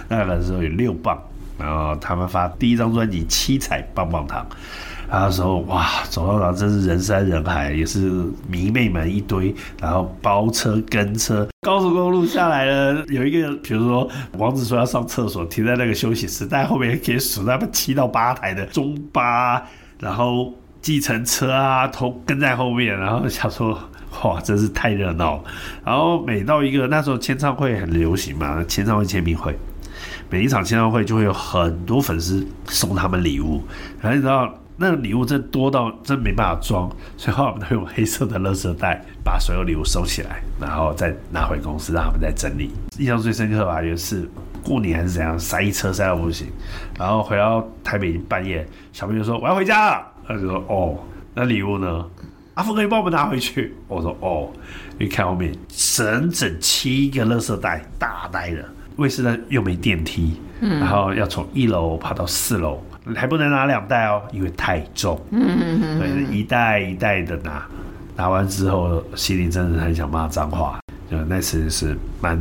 [0.08, 1.20] 那个时候有六棒，
[1.58, 4.46] 然后他们发第一张专辑《七彩棒棒糖》。
[5.12, 19.60] 那时候哇，走到哪真是人山人海，也是迷妹们一堆，然后包车跟车，高速公路下来了，有一个比如说王子说要上厕所，停在那个休息室，但后面可以数那么七到八台的中巴，
[19.98, 23.76] 然后计程车啊，都跟在后面，然后想说
[24.22, 25.42] 哇，真是太热闹。
[25.84, 29.58] 然后每到一个那时候签唱会很流行嘛，签唱会签名会，
[30.30, 33.60] 每一场签唱会就会有很多粉丝送他们礼物，
[34.00, 34.48] 然后你知道。
[34.82, 42.70] 那个礼物真多到真没办法装，所以后来我们都用黑色的垃圾袋把所有礼物收起来，然后再拿回公司让他们再整理。
[42.98, 44.26] 印象最深刻吧，就是
[44.64, 46.46] 过年还是怎样，塞一车塞到不行，
[46.98, 50.98] 然后回到台北已经半夜，小朋友说我要回家了，他就说哦，
[51.34, 52.06] 那礼物呢？
[52.54, 53.74] 阿峰可以帮我们拿回去。
[53.86, 54.50] 我说哦，
[54.98, 58.64] 你看后面整整七个垃圾袋，大袋的，
[58.96, 62.82] 卫士呢又没电梯，然后要从一楼爬到四楼。
[63.16, 65.18] 还不能拿两袋哦，因为太重。
[65.30, 67.66] 嗯嗯嗯，对，一袋一袋的拿，
[68.14, 70.78] 拿完之后心里真的很想骂脏话。
[71.10, 72.38] 就那次是蛮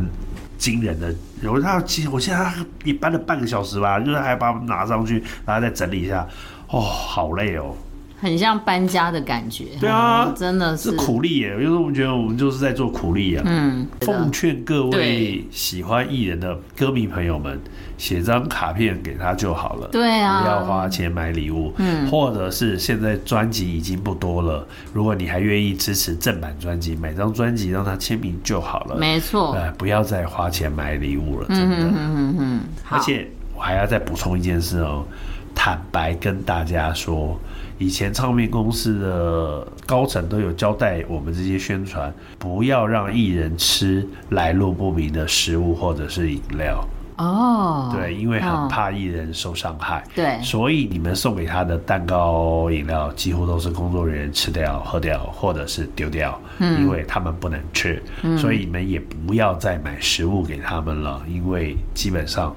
[0.57, 6.27] 惊人的，有他其实我现在他也搬了半个小时吧，就是还把我们拿上去，然后再整理一下。
[6.67, 7.73] 哦，好累哦。
[8.21, 11.53] 很像搬家的感觉，对啊，嗯、真的是，是苦力耶。
[11.53, 13.43] 有时候我们觉得我们就是在做苦力啊。
[13.45, 17.59] 嗯，奉劝各位喜欢艺人的歌迷朋友们，
[17.97, 19.87] 写张卡片给他就好了。
[19.87, 21.73] 对啊，不要花钱买礼物。
[21.77, 28.97] 嗯，或者是现在专辑已经不多了，如果你还愿意支持正版专辑，买张专辑让他签名就好了。
[28.97, 31.75] 没错，呃，不要再花钱买礼物了，真的。
[31.77, 32.59] 嗯嗯嗯。
[32.89, 35.05] 而且我还要再补充一件事哦，
[35.55, 37.39] 坦白跟大家说。
[37.79, 46.85] 以前唱片公司的高层都有交代我们这些宣传，不要让艺人吃来路不明的食物或者是饮料。
[47.17, 50.03] 哦，对，因为很怕艺人受伤害。
[50.13, 58.01] 对，所以你们送给他的蛋糕、饮料几乎都是工作人员吃掉、喝掉或者是丢掉，因为他们不能吃。
[58.37, 62.53] 所以你们也不要再买食物给他们了，因为基本上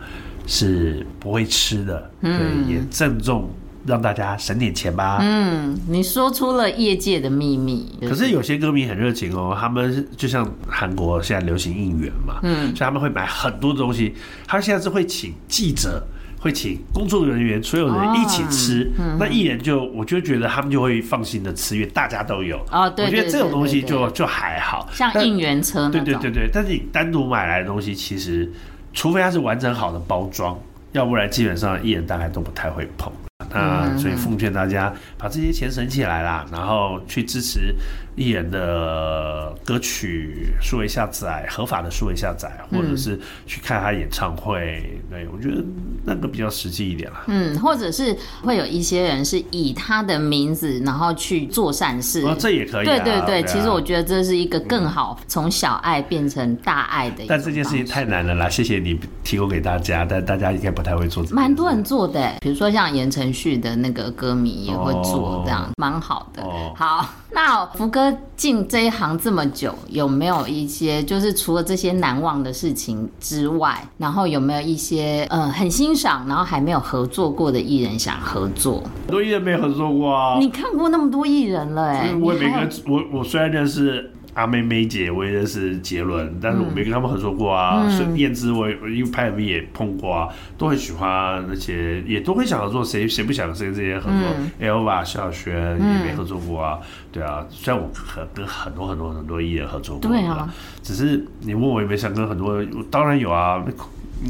[0.47, 2.11] 是不会吃的。
[2.21, 2.31] 对，
[2.67, 3.49] 也郑重。
[3.87, 5.19] 让大家省点钱吧。
[5.21, 7.89] 嗯，你说出了业界的秘密。
[8.03, 14.15] 可是有些歌迷很热情哦，他们就像韩国现在流行应援嘛，嗯，所以他们会买很多东西。
[14.47, 16.03] 他现在是会请记者，
[16.39, 18.91] 会请工作人员，所有人一起吃。
[19.19, 22.59] 那艺人就我就觉得他们就会放心的吃，因为大家都有。
[22.71, 25.89] 哦，对，我觉得这种东西就就还好，像应援车。
[25.89, 28.51] 对对对对，但是你单独买来的东西，其实
[28.93, 30.59] 除非它是完整好的包装，
[30.93, 33.13] 要不然基本上艺人大概都不太会碰。
[33.53, 37.75] 啊，所以奉劝大家把这些钱省起来啦，然后去支持
[38.15, 45.01] 艺人的歌曲数位下载，合法的数位下载，或者是去看他演唱会。
[45.11, 45.63] 对，我觉得
[46.05, 47.25] 那个比较实际一点啦。
[47.27, 52.23] 嗯，或者是会有一些人是以他的名字，然后去做善事。
[52.27, 52.87] 哦，这也可以。
[52.87, 57.25] 对对对，其实我觉得这是一个更好从小爱变成大爱的。
[57.29, 61.25] 但这件事情太难了啦，谢谢你提供给大家，但大家应该不太会做。
[61.31, 66.43] 蛮多人做的，比如说像言承旭的那个歌迷也会做，这样蛮好的。
[66.75, 68.02] 好，那福哥
[68.35, 78.83] 进这一行这么久，有没有一些就是除了这些难忘的事情之外，然后有没有一些呃很欣赏，然后还没有合作过的艺人想合作？
[79.07, 80.39] 很多艺人没合作过啊。
[80.39, 87.89] 你看过那么多艺人了哎，我每个我我虽然认识阿妹妹姐我也认识杰伦，但是我没跟他们合作过啊。
[87.91, 92.85] 所以燕姿我因为拍 MV 也碰过啊，都很喜欢那些，也都会想合作。
[92.85, 94.21] 谁谁不想跟这些合作
[94.61, 96.79] ？Elva、萧亚轩也没合作过啊。
[97.11, 103.63] 对啊，虽然我很跟很多很多很多艺人合作过，对啊，只是你问我有没有想跟很多，当然有啊。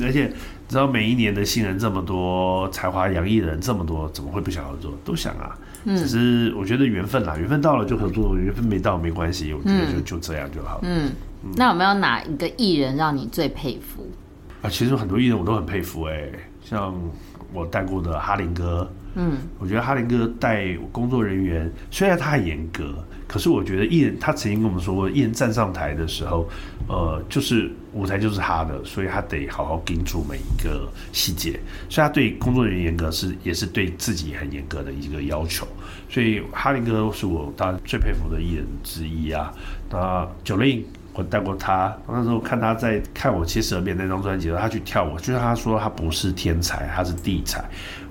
[0.02, 0.34] 而且你
[0.72, 4.90] 知道每一年的新人这么多，才华洋溢的人这么多，怎么会不想合作？
[5.04, 5.54] 都想啊。
[5.84, 10.80] 只是我觉得缘分啦，缘分到了就合作，缘分没到没关系，我觉得就就这样就好。
[10.82, 11.12] 嗯，
[11.56, 14.08] 那有没有哪一个艺人让你最佩服？
[14.62, 16.30] 啊，其实很多艺人我都很佩服哎，
[16.64, 16.98] 像
[17.52, 22.94] 我带过的哈林哥，嗯，我觉得哈林哥带工作人员虽然他很严格，
[23.28, 26.48] 可是我觉得艺人他曾经跟我们说过，艺人站上台的时候，
[26.88, 31.60] 呃，就是舞台就是他的，所以他得好好盯住每一个细节。
[31.88, 35.66] 所以他对工作人员严格是也是对自己很严格的一个要求。
[36.08, 39.52] 所以哈林哥是我当然最佩服的艺人之一啊。
[39.90, 40.82] 那 Jolin。
[41.14, 47.62] 我带过他，那时候看他在看我七十二变那张专辑的时候，他去跳舞，就是他说他不是天才，他是地才。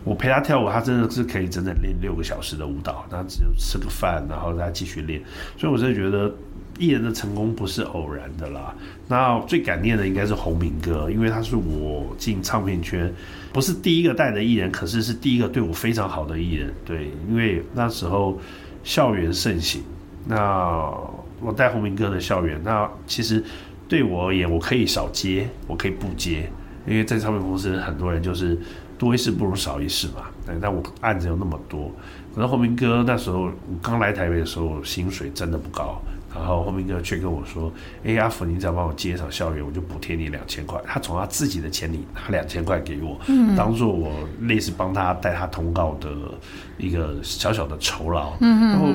[0.04, 5.22] 我陪他跳舞，他真的是可以整整练六个小时的舞蹈，他只有吃个饭，然后再继续练。
[5.58, 6.34] 所以我真的觉得
[6.78, 8.74] 艺人的成功不是偶然的啦。
[9.08, 13.14] 那最感念的应该是鸿明哥，因为他是我进唱片圈
[13.54, 16.74] 不是第一个带的艺人，可是是第一个对我非常好的艺人。
[16.86, 18.40] 对，因为那时候
[18.84, 19.82] 校园盛行，
[20.28, 20.92] 那。
[21.44, 23.44] 我带鸿明哥的校园，那其实
[23.90, 26.48] 对我而言，我可以少接，我可以不接，
[26.86, 28.56] 因为在唱片公司很多人就是
[29.02, 30.28] 多一事不如少一事嘛。
[30.62, 31.92] 但我案子有那么多，
[32.36, 36.00] 可是后明哥那时候我刚来台北的时候，薪水真的不高，
[36.36, 37.72] 然后后明哥却跟我说
[38.06, 44.12] ：“哎，阿福，你只要帮我接一场校园，我就补贴你两千块。”他从他自己的钱里拿两千块给我，嗯、当做我
[44.42, 46.10] 类似帮他带他通告的
[46.78, 48.34] 一个小小的酬劳。
[48.42, 48.88] 嗯、然后。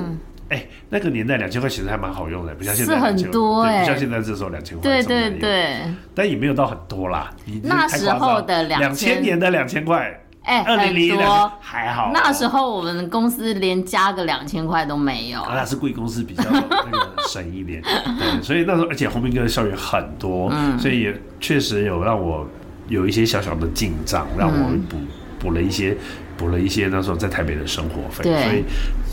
[0.49, 5.77] 哎、欸，那个年代两千块其实还蛮好用的，不像现在两千，很多哎、欸，不像现在这时候两千块，对对对，
[6.15, 7.29] 但也没有到很多啦。
[7.63, 12.11] 那时候的两千年的两千块，哎，二零零多还好。
[12.13, 15.41] 那时候我们公司连加个两千块都没有。
[15.41, 17.81] 啊，那是贵公司比较那个省一点，
[18.17, 22.47] 对，所以那时候而且红兵哥的校园很多，嗯，所以也确实有让我
[22.87, 24.97] 有一些小小的进账，让我补
[25.39, 25.97] 补了一些。
[26.37, 28.63] 补了一些那时候在台北的生活费，对所以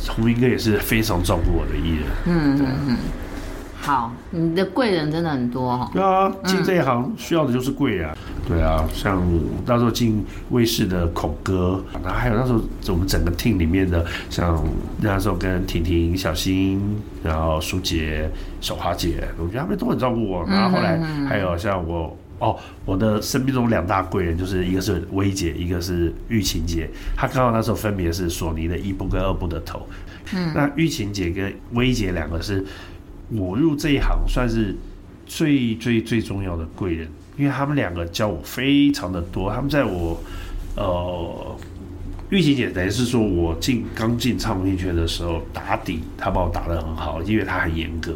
[0.09, 2.05] 洪明哥也是非常照顾我的艺人。
[2.27, 2.97] 嗯对嗯嗯，
[3.81, 5.91] 好，你的贵人真的很多哈。
[5.93, 8.17] 对啊，进这一行需要的就是贵啊。
[8.17, 9.23] 嗯、对啊，像
[9.67, 14.63] 那时候进卫视的孔哥，然后还有那时候我们整个 team 里面的，像
[15.01, 16.81] 那时候跟婷婷、小新，
[17.23, 20.45] 然后舒杰、小花姐，我觉得他们都很照顾我。
[20.47, 22.17] 然后后来还有像我。
[22.41, 26.91] 哦，我的生命中两大贵人就是一个是薇姐，一个是玉琴姐。
[27.17, 29.87] 她刚好那时候分别是索尼的一部跟二部的头。
[30.35, 32.65] 嗯，那玉琴姐跟薇姐两个是
[33.31, 34.75] 我入这一行算是
[35.27, 39.53] 最最最重要的贵人，因为他们两个教我非常的多。
[39.53, 40.21] 他们在我
[40.77, 41.57] 呃，
[42.31, 48.15] 玉琴姐等于是说我进刚进唱片圈的时候打底，她把我打得很好，因为她很严格。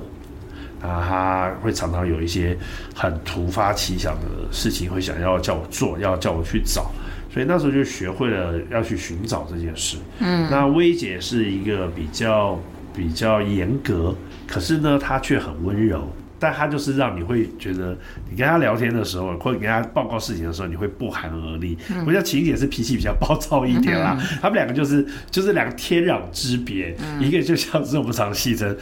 [0.81, 2.57] 啊，他会常常有一些
[2.95, 6.91] 很突发奇想的事情，会想要叫我做，要叫我去找，
[7.33, 9.97] 所以那时候就学会了要去寻找这件事。
[10.21, 12.59] 嗯，那薇姐是一个比较
[12.95, 14.15] 比较严格，
[14.47, 17.97] 可是呢，她却很温柔，但她就是让你会觉得，
[18.31, 21.77] 你跟她聊天的时候，或者跟她报告事情的时候，你会不寒而栗。
[22.07, 28.77] 我觉得晴姐是脾气比较暴躁一点啦，他们两个就是就是两个天壤之别，一个就像是我们常戏称。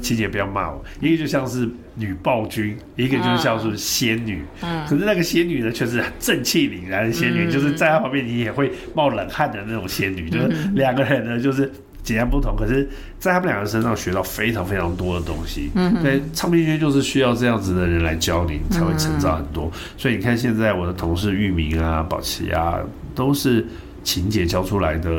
[0.00, 4.42] 琪姐不要骂我，一个就像是女暴君，一个就像是仙女。
[4.62, 10.28] 嗯，可是那个仙女呢，却是正气凛然的仙女，嗯、就是在她旁边你也会冒冷汗的那种仙女。
[10.28, 11.70] 嗯、就是两个人呢，就是
[12.02, 15.70] 截然不同，可是在他们两个身上学到非常非常多的东西。
[15.74, 19.70] 嗯，对，唱片圈就是需要这样子的人来教你，才会成长很多。
[19.96, 22.78] 所以你看，现在我的同事玉明啊、宝琪啊，
[23.14, 23.64] 都是
[24.02, 25.10] 琴姐教出来的。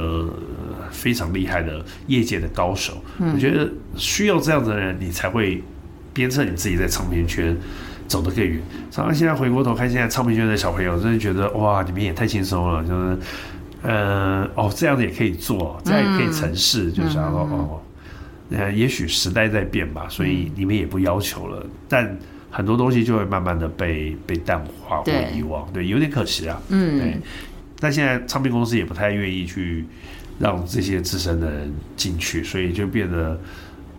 [0.96, 5.62] 非常厉害的业界的高手，嗯、我觉得需要这样子的人，你才会
[6.14, 7.56] 鞭策你自己在唱片圈
[8.08, 8.60] 走得更远。
[8.90, 13.20] 常常现在回过头看，现在唱片圈的小朋友，真的觉得哇，你们也太轻松了，就是，
[13.82, 17.82] 呃，哦，这样子也可以做，这样也可以成事，嗯、就想说哦，
[18.52, 22.18] 呃，也许时代在变吧，所以你们也不要求了，但
[22.50, 27.18] 很多东西就会慢慢的被被淡化或遗忘，对，对，有点可惜啊，嗯，对。
[27.78, 29.86] 但现在唱片公司也不太愿意去。
[30.40, 33.40] 让这些资深的人进去，所以就变得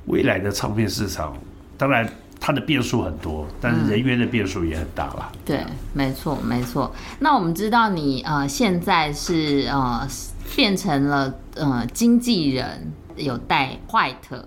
[0.07, 1.37] 未来的唱片市场，
[1.79, 5.33] 当然它的变数很多，但是人员的变数也很大了。
[5.45, 6.95] 对，没错，没错。
[7.19, 10.07] 那我们知道你呃现在是呃
[10.55, 14.43] 变成了呃经纪人，有带 White，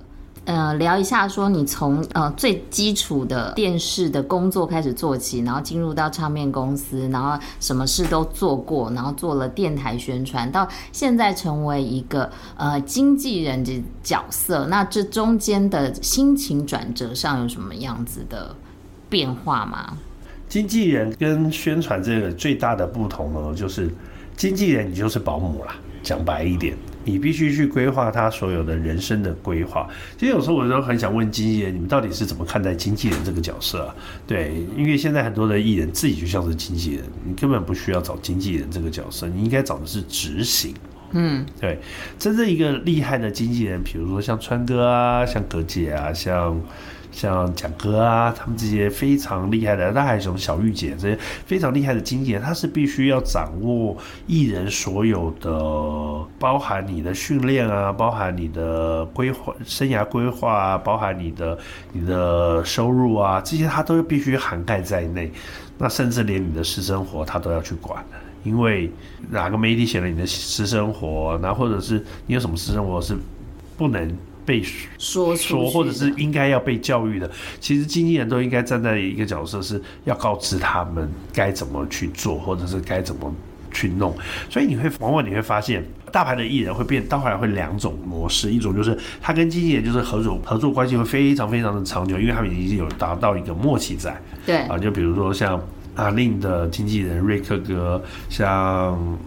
[0.49, 14.65] 呃聊一下，说你从呃最基础的电视的工作开始做起，然后进入到唱片公司，然后什么事都做过，然后做了电台宣传，到现在成为一个呃经纪人的角色。
[14.65, 18.55] 那这中间的心情转折上有什么样子的
[19.07, 19.95] 变化吗？
[20.47, 23.87] 经纪人跟宣传这个最大的不同呢，就是
[24.35, 26.75] 经纪人你就是保姆啦，讲白一点。
[27.09, 29.89] 你必须去规划他所有的人生的规划。
[30.17, 33.95] 其实有时候我都很想问经纪人，你们到底是怎么看待经纪人这个角色啊？
[34.27, 40.73] 对，因为现在很多的艺人自己就像是经纪人，你根本不需要找经纪人这个角色，你应该找的是执行。
[41.11, 41.79] 嗯，对，
[42.17, 46.61] 真正一个厉害的经纪人，比如说像川哥啊，像葛姐啊，像。
[47.11, 55.49] 像蒋哥啊，他们这些非常厉害的，大海熊、小玉姐这些非常厉害的经纪人，他是必须要掌握艺人所有的，
[56.39, 61.57] 包含你的训练啊，包含你的规划、生涯规划啊，包含你的
[61.91, 65.31] 你的收入啊，这些他都必须涵盖在内。
[65.77, 68.03] 那甚至连你的私生活他都要去管，
[68.43, 68.91] 因为
[69.29, 73.17] 哪个媒体写了你的私生活，那或者是你有什么私生活是
[73.77, 74.15] 不能。
[74.49, 74.63] 被
[74.97, 83.31] 说说，或者是应该要被教育的，其实经纪人都应该站在一个角色，是要告知他们该怎么去做，或者是该怎么
[83.71, 84.11] 去弄。
[84.49, 94.19] 所以你会往往你会发现，大牌的艺人会变，到后来会两种模式，一种就是他跟经纪人就是合作合作关系会非常非常的长久，因为他们已经有达到一个默契在。
[94.47, 95.61] 对啊，就比如说像。
[95.95, 98.47] 阿令的经纪人瑞克哥，像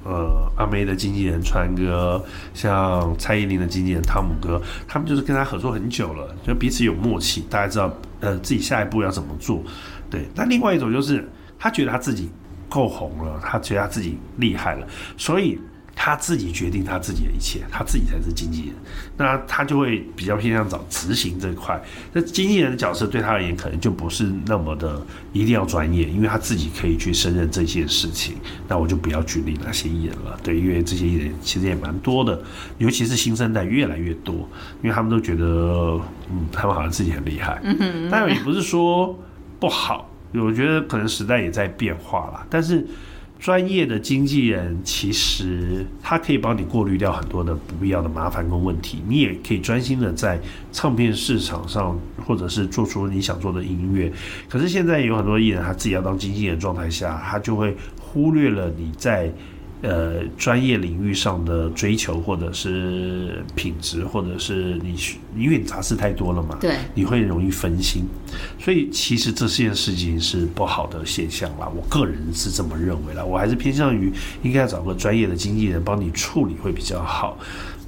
[0.05, 2.22] 呃阿妹的经纪人川哥，
[2.55, 9.62] 像蔡依林的经纪人汤姆哥，他们就是跟他合作很久了，就彼此有默契，大家知道呃自己下一步要怎么做。
[10.11, 12.31] 对，那另外一种就是他觉得他自己
[12.68, 15.59] 够红了，他觉得他自己厉害了，所以。
[15.94, 18.74] 他自己决定他自己的一切，他自己才是经纪人，
[19.16, 21.81] 那他就会比较偏向找执行这块。
[22.12, 25.00] 那经纪人的角色对他而言，可能就不是那么的
[25.33, 28.37] 一定要专业，因为他自己可以去胜任这些事情。
[28.66, 32.42] 那我就不要举例那些艺人了，对，因为这些艺人其实也蛮多的，
[32.78, 34.35] 尤其是新生代越来越多，
[34.83, 35.44] 因为他们都觉得，
[36.31, 37.61] 嗯，他们好像自己很厉害。
[37.62, 39.16] 嗯哼，但也不是说
[39.61, 42.85] 不好，我觉得可能时代也在变化了，但是。
[43.42, 54.12] 专业的经纪人其实他可以帮你过滤掉很多的不必要的麻烦跟问题，你也可以专心的在唱片市场上，或者是做出你想做的音乐。
[54.48, 59.28] 可是现在有很多艺人他自己要当经纪人状态下，他就会忽略了你在。
[59.83, 64.97] 呃，专业领域上的追求，或者是品质，或者是你，
[65.37, 68.05] 因为你杂事太多了嘛，对，你会容易分心，
[68.59, 71.68] 所以其实这件事情是不好的现象啦。
[71.77, 77.37] 我个人是这么认为啦，我还是偏向于应该要找个专业的经纪人帮你处理会比较好。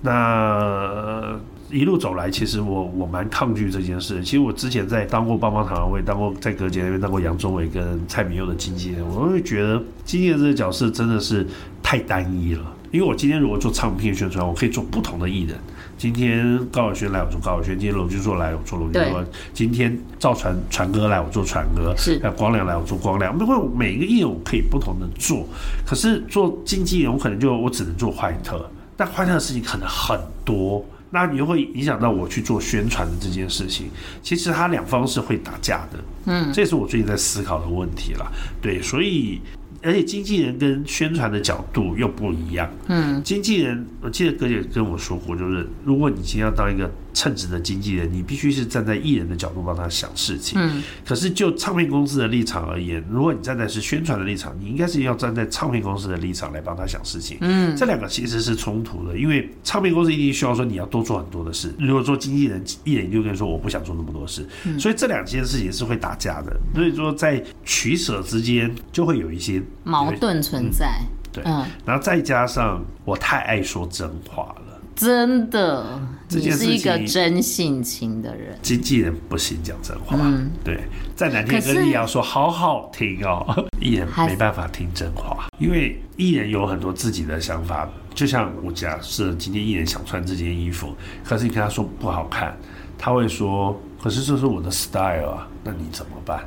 [0.02, 1.38] 那。
[1.74, 4.22] 一路走来，其实我我蛮抗拒这件事。
[4.22, 11.44] 其实我之前在当过棒棒糖，我也当过在葛姐那边当过杨宗纬跟蔡明佑的经纪人，我会觉得经纪人这个角色真的是
[11.82, 12.62] 太单一了。
[12.92, 15.58] 因为我今天如果做唱片宣传，我可以做不同的艺人。
[15.98, 23.36] 今天高晓宣来，我做高晓宣；今天龙俊硕来，我做龙俊硕；今天赵传传哥来，我做传哥；是光良来，我做光良。
[23.36, 25.44] 不过每一个艺人我可以不同的做，
[25.84, 28.64] 可是做经纪人，我可能就我只能做坏特，
[28.96, 30.84] 但坏特的事情可能很多。
[31.14, 33.86] 那你又会影响到我去做宣传的这件事情，
[34.20, 39.40] 其实它两方是会打架的，嗯，这也是我最近在思考的问题了，对，所以。
[39.86, 42.66] 而且经纪人跟宣传的角度又不一样。
[42.86, 50.58] 嗯，经纪人，我记得哥姐跟我说过，就是如果你今天要当一个称职的经纪人，你必须是站在艺人的角度帮他想事情。
[50.60, 57.38] 嗯，可是就唱片公司的立场而言，如果你站在是宣传的立场，你应该是要站在唱片公司的立场来帮他想事情。
[57.40, 61.72] 嗯，这两个其实是冲突的，因为唱片公司一定需要说你要多做很多的事。
[61.78, 64.46] 如果说经纪人，艺人就跟你说我不想做那么多事，
[64.78, 66.54] 所以这两件事情是会打架的。
[66.74, 69.62] 所以说在取舍之间就会有一些。
[69.86, 78.56] 矛盾存在，嗯、对，嗯，然后再加上我太爱说真话了，真的，你是一个真性情的人。
[78.62, 80.84] 经纪人不行讲真话，嗯，对，
[81.16, 87.88] 再难听跟你要说好好听哦，艺人没办法听真话，因为艺人有很多自己的想法。
[88.14, 92.56] 就像我假设今天艺人想穿这件衣服，可是你跟他说不好看，
[92.96, 96.44] 他会说，可是这是我的 style 啊，那你怎么办？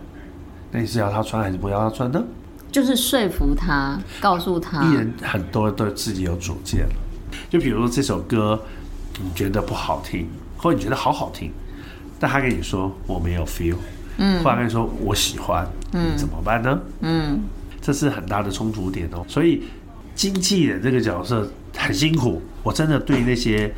[0.72, 2.24] 那你是要他穿还是不要他穿呢？
[2.72, 6.96] 就是说服他，告诉他，艺人很多都自己有主见了。
[7.50, 8.62] 就比如说这首歌，
[9.22, 10.28] 你觉得不好听，
[10.58, 11.52] 或者你觉得好好听，
[12.20, 13.76] 但他跟你说我没有 feel，
[14.18, 16.80] 嗯，或者跟你说我喜欢，嗯，怎么办呢？
[17.02, 17.42] 嗯，
[17.82, 19.26] 这是很大的冲突点哦。
[19.28, 19.64] 所以
[20.16, 23.74] 经纪人这个角色很辛苦，我真的对那些。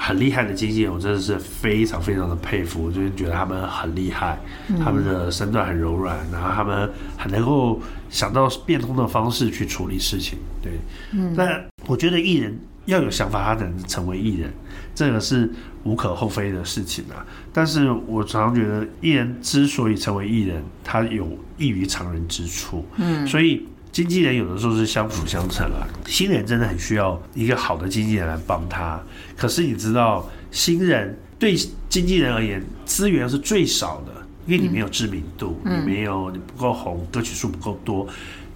[0.00, 4.38] 很厉害的经纪人，我真的是非常非常的佩服，我就是觉得他们很厉害，
[4.78, 10.38] 他们的身段很柔软，然后他们很能够想到变通的方式去处理事情。
[10.62, 10.74] 对，
[11.10, 12.56] 嗯，但我觉得艺人
[12.88, 14.52] 要有想法，他能成为艺人，
[14.94, 15.50] 这个是
[15.84, 17.24] 无可厚非的事情啊。
[17.52, 21.26] 但是我常常觉得，艺人之所以成为艺人，他有
[21.56, 23.66] 异于常人之处，嗯，所以。
[23.90, 29.00] 经纪人有的时候是相辅相成啊，新人真的很需要一个好的经纪人来帮他。
[29.34, 31.56] 可是你知道，新人对
[31.88, 34.12] 经纪人而言，资源是最少的，
[34.46, 38.06] 因为你没有知名度，你没有你不够红，歌曲数不够多。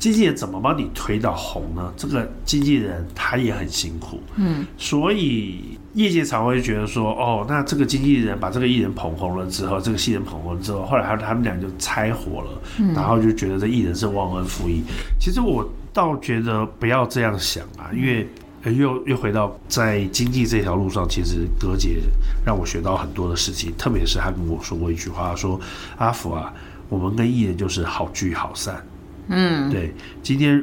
[0.03, 1.95] 经纪人怎么帮你推到红呢？
[1.97, 12.61] 这个经纪人他也很辛苦，嗯，所以业界常会觉得说，哦，那这个经纪人把这个艺人捧红了之后，这个新人捧红了之后，后来他他们俩就拆伙了，
[12.97, 14.83] 然后就觉得这艺人是忘恩负义。
[15.21, 18.27] 其实我倒觉得不要这样想啊，因为
[18.65, 22.01] 又又回到在经济这条路上，其实格姐
[22.45, 25.61] 让我学到很多的事情，特别是他跟我说过一句话，说
[25.99, 26.53] 阿福啊，
[26.89, 28.85] 我们跟艺人就是好聚好散。
[29.29, 30.63] 嗯，对，今天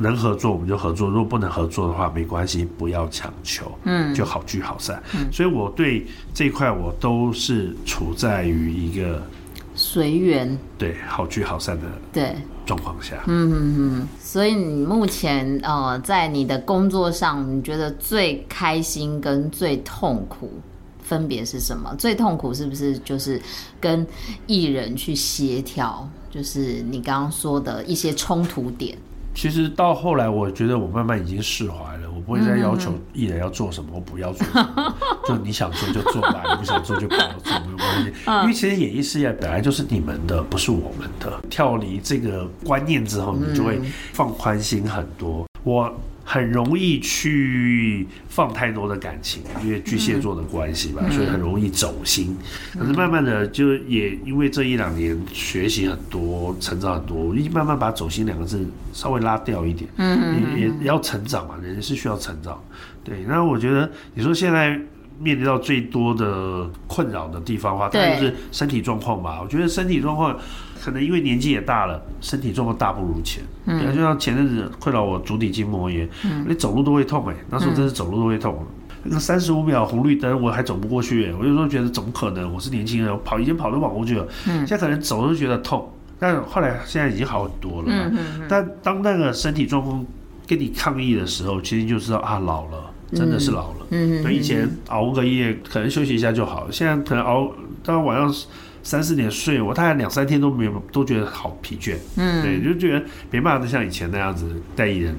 [0.00, 5.02] 能合作我们就合作，如果不能合作的话，没关系，不要强求，嗯，就好聚好散。
[5.14, 9.22] 嗯，所以我对这一块我都是处在于一个
[9.74, 12.34] 随缘，对，好聚好散的对
[12.64, 13.16] 状况下。
[13.26, 14.08] 嗯嗯嗯。
[14.18, 20.52] 所以你目前呃，在你的工作上，你觉得最开心跟最痛苦
[21.02, 21.94] 分别是什么？
[21.96, 23.40] 最痛苦是不是就是
[23.80, 24.06] 跟
[24.46, 26.08] 艺人去协调？
[26.30, 28.96] 就是你刚刚说的一些冲突点。
[29.34, 34.94] 其实到后来，我觉得我慢慢已经释怀了，我不会再要求艺人要做什么，我不要做什么，
[35.26, 38.12] 就你想做就做吧，你不想做就不要做，没有关系。
[38.42, 41.40] 因为其实演艺事业本来就是你们的，不是我们的。
[41.48, 43.80] 跳离这个观念之后，你就会
[44.12, 45.46] 放宽心很多。
[45.64, 45.92] 我。
[46.32, 52.36] 很容易去放太多的感情，因为巨蟹座的关系吧，所以很容易走心。
[52.72, 59.90] 可是慢慢的，就也因为这一两年学习很多，成长很多，慢慢把“走心”两个字稍微拉掉一点。
[59.96, 62.62] 嗯，也也要成长嘛，人是需要成长。
[63.02, 64.80] 对，那我觉得你说现在
[65.20, 69.40] 面临到最多的困扰的地方的话，当然就是身体状况吧。
[69.42, 70.36] 我觉得身体状况。
[70.82, 73.44] 可能因为年纪也大了，身体状况大不如前。
[73.66, 78.64] 嗯，就像前阵子困扰我足底筋膜炎，嗯，你走路都会痛哎，那时候真是走路都会痛。
[79.02, 82.50] 那个三十五秒红绿灯我还走不过去，我有时候觉得怎么可能？
[82.50, 85.86] 我是年轻人，我跑以前跑都跑过去了，嗯，现在可能走都觉得痛，
[86.18, 87.88] 但后来现在已经好很多了。
[87.90, 88.46] 嗯嗯。
[88.48, 90.02] 但当那个身体状况
[90.46, 93.86] 跟你抗议的时候，其实就知道啊，老了，真的是老了。
[93.90, 94.34] 嗯嗯。
[94.34, 97.52] 以前熬个夜可能休息一下就好了，现在可能熬
[97.82, 98.34] 到晚上。
[98.82, 101.96] 三四点睡，我大概两三天都没有，都觉得好疲倦。
[102.16, 105.14] 嗯，对，就觉得没办法像以前那样子带艺人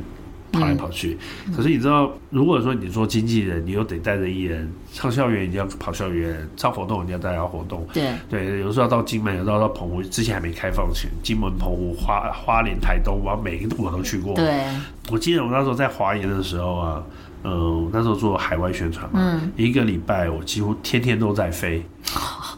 [0.52, 1.16] 跑来跑去。
[1.46, 7.86] 嗯、可是你知道，如果说你做经纪人，你又得带着艺人上校园，你要跑校园；上活动，你要带他活动。
[7.94, 14.34] 对对，有时候要到金门，有时候到澎湖，之前还没开放前，金门、澎湖、花花莲、台东，我每一个我都去过。
[14.34, 14.66] 对，
[15.12, 17.14] 我记得我那时候在华研的时候啊，嗯、
[17.44, 21.84] 呃，那时候做海外宣传嘛，嗯、一个礼拜我几乎天天都在飞。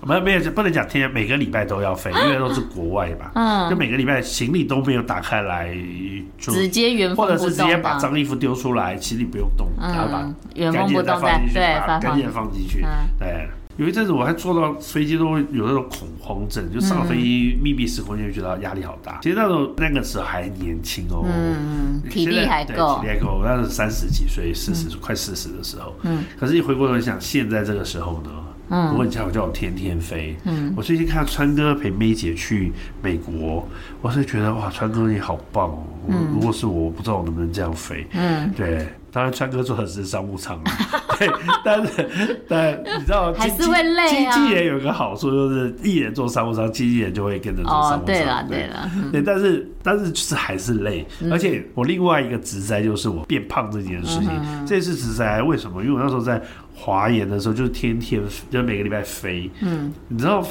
[0.05, 3.31] 没有没有，不能讲天天，每个礼拜都要飞，因为都是国外嘛。
[3.35, 5.73] 嗯，就每个礼拜行李都没有打开来，
[6.37, 12.85] 就直接原封，或者是直接把脏衣服丢出来，行李不用动，然后把原封不动再对，把干净的放进去。
[13.17, 19.19] 对，有一阵子我还坐到飞机都会有那种恐慌症，就上了飞机密闭式空间就觉得压力好大。
[19.21, 23.41] 其实那时候那个时候还年轻哦，嗯，体力还够，体力还够。
[23.43, 28.29] 那是三十几岁，四十快四十的时候，嗯，可是你回过头想，现在这个时候呢？
[28.69, 30.35] 嗯，如果你叫我叫我天天飞。
[30.45, 32.71] 嗯，我最近看川哥陪梅姐去
[33.01, 33.67] 美国，
[34.01, 35.83] 我是觉得哇，川哥你好棒哦。
[36.07, 38.07] 嗯，如果是我，我不知道我能不能这样飞。
[38.13, 40.59] 嗯，对，当然川哥做的是商务舱。
[41.19, 41.29] 对，
[41.63, 44.33] 但是但你知道还是会累啊。
[44.33, 47.99] 经纪人有个好处就是艺人做商务舱，经纪人就会跟着做商务舱。
[47.99, 51.05] 哦，对了对了，对，但是但是就是还是累。
[51.31, 55.41] 而且我另外一个职灾就是我变胖这件事情，这是职灾。
[55.43, 55.81] 为什么？
[55.83, 56.41] 因为我那时候在。
[56.75, 59.49] 华研的时候就是天天，就每个礼拜飞。
[59.61, 60.43] 嗯，你知道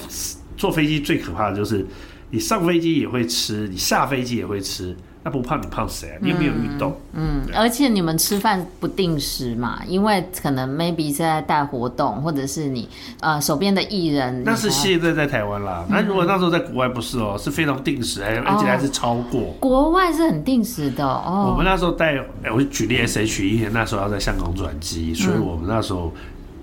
[0.56, 1.84] 坐飞机最可怕的就是，
[2.30, 4.96] 你上飞机也会吃，你下飞机也会吃。
[5.24, 6.18] 那不胖你胖谁啊？
[6.20, 6.96] 你有没有运动。
[7.12, 12.88] 嗯，而且你们吃饭不定时嘛，因为可能 maybe 是在带活动，或者是你
[13.20, 14.42] 呃手边的艺人。
[14.44, 15.84] 那是现在在台湾啦。
[15.88, 19.54] 那如果那时候在国外不是哦，是非常定时，还而且还是超过。
[19.60, 21.48] 国外是很定时的哦。
[21.50, 22.18] 我们那时候带，
[22.52, 26.12] 我举例 S H E，那时候要在香港转机，所以我们那时候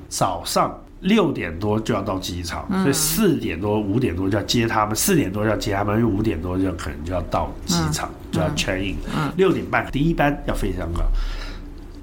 [0.10, 0.78] 早上。
[1.02, 8.96] 六点多就要到机场，嗯、所以四点多、五点多就要接他们，四点多就要接他们，因为五点多就可能就要到机场，嗯、就要 check in。
[9.38, 11.06] 六点半第一班要飞香港，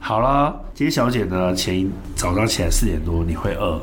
[0.01, 3.81] 好了，今天小姐呢，前一早上起来四点多，你会饿，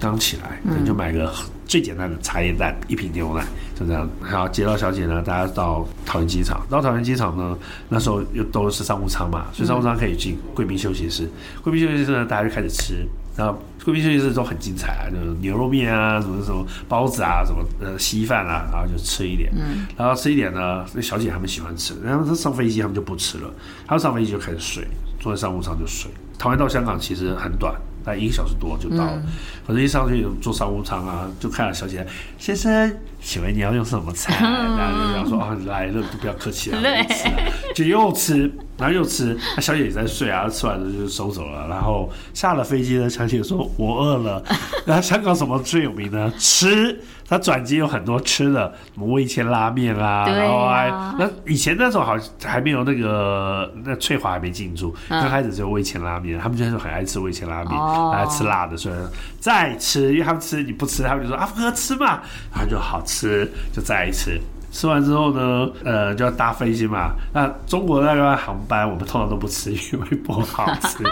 [0.00, 1.32] 刚起来，你就买个
[1.66, 3.44] 最简单的茶叶蛋，一瓶牛奶，
[3.78, 4.08] 就这样。
[4.20, 7.56] 然后，接到小姐呢，大家到桃园机场，到桃园机场呢，
[7.88, 11.30] 那时候又都是商务舱嘛，所以商务舱可以进贵宾休息室。
[11.62, 13.06] 贵宾休息室呢，大家就开始吃。
[13.36, 19.48] 然后贵宾休息室都很精彩啊，就是牛肉面啊，什么什么包子啊，什么呃稀饭啊，然后就吃一点。
[19.54, 19.86] 嗯。
[19.96, 23.48] 然后吃一点呢，那小姐他们喜欢吃，然后他上飞机他们就不吃了，
[23.86, 24.84] 他们上飞机就开始睡，
[25.20, 26.10] 坐在商务舱就睡。
[26.36, 27.72] 台湾到香港其实很短，
[28.04, 29.22] 大概一个小时多就到了。
[29.64, 32.04] 可是、嗯、一上去坐商务舱啊，就看到小姐
[32.38, 32.92] 先生，
[33.26, 34.36] 请问你要用什么菜？
[34.40, 37.28] 然后就讲说啊，来了就不要客气了，吃
[37.74, 38.50] 就又吃。
[38.78, 41.66] 然后又吃，那小姐也在睡啊，吃完了就收走了。
[41.66, 44.44] 然后下了飞机呢，小姐说：“我饿了。”
[44.84, 46.30] 然后香港什么最有名呢？
[46.38, 50.24] 吃，它转机有很多吃的，什么味千拉面啊。
[50.24, 50.28] 啊。
[50.28, 58.94] 然后还那以前那时候好像还没有那个那翠华还没进驻，刚开始只有味千拉面，他们就是很爱吃味千拉面，哦、爱吃辣的，所以
[59.40, 62.20] 再吃，因为他们吃你不吃，他们就说：“阿福哥吃嘛。”
[62.52, 64.38] 然后就好吃，吃就再吃。
[64.72, 67.12] 吃完之后呢，呃，就要搭飞机嘛。
[67.32, 71.02] 那中国那个航班，我们通常都不吃，因为不好吃。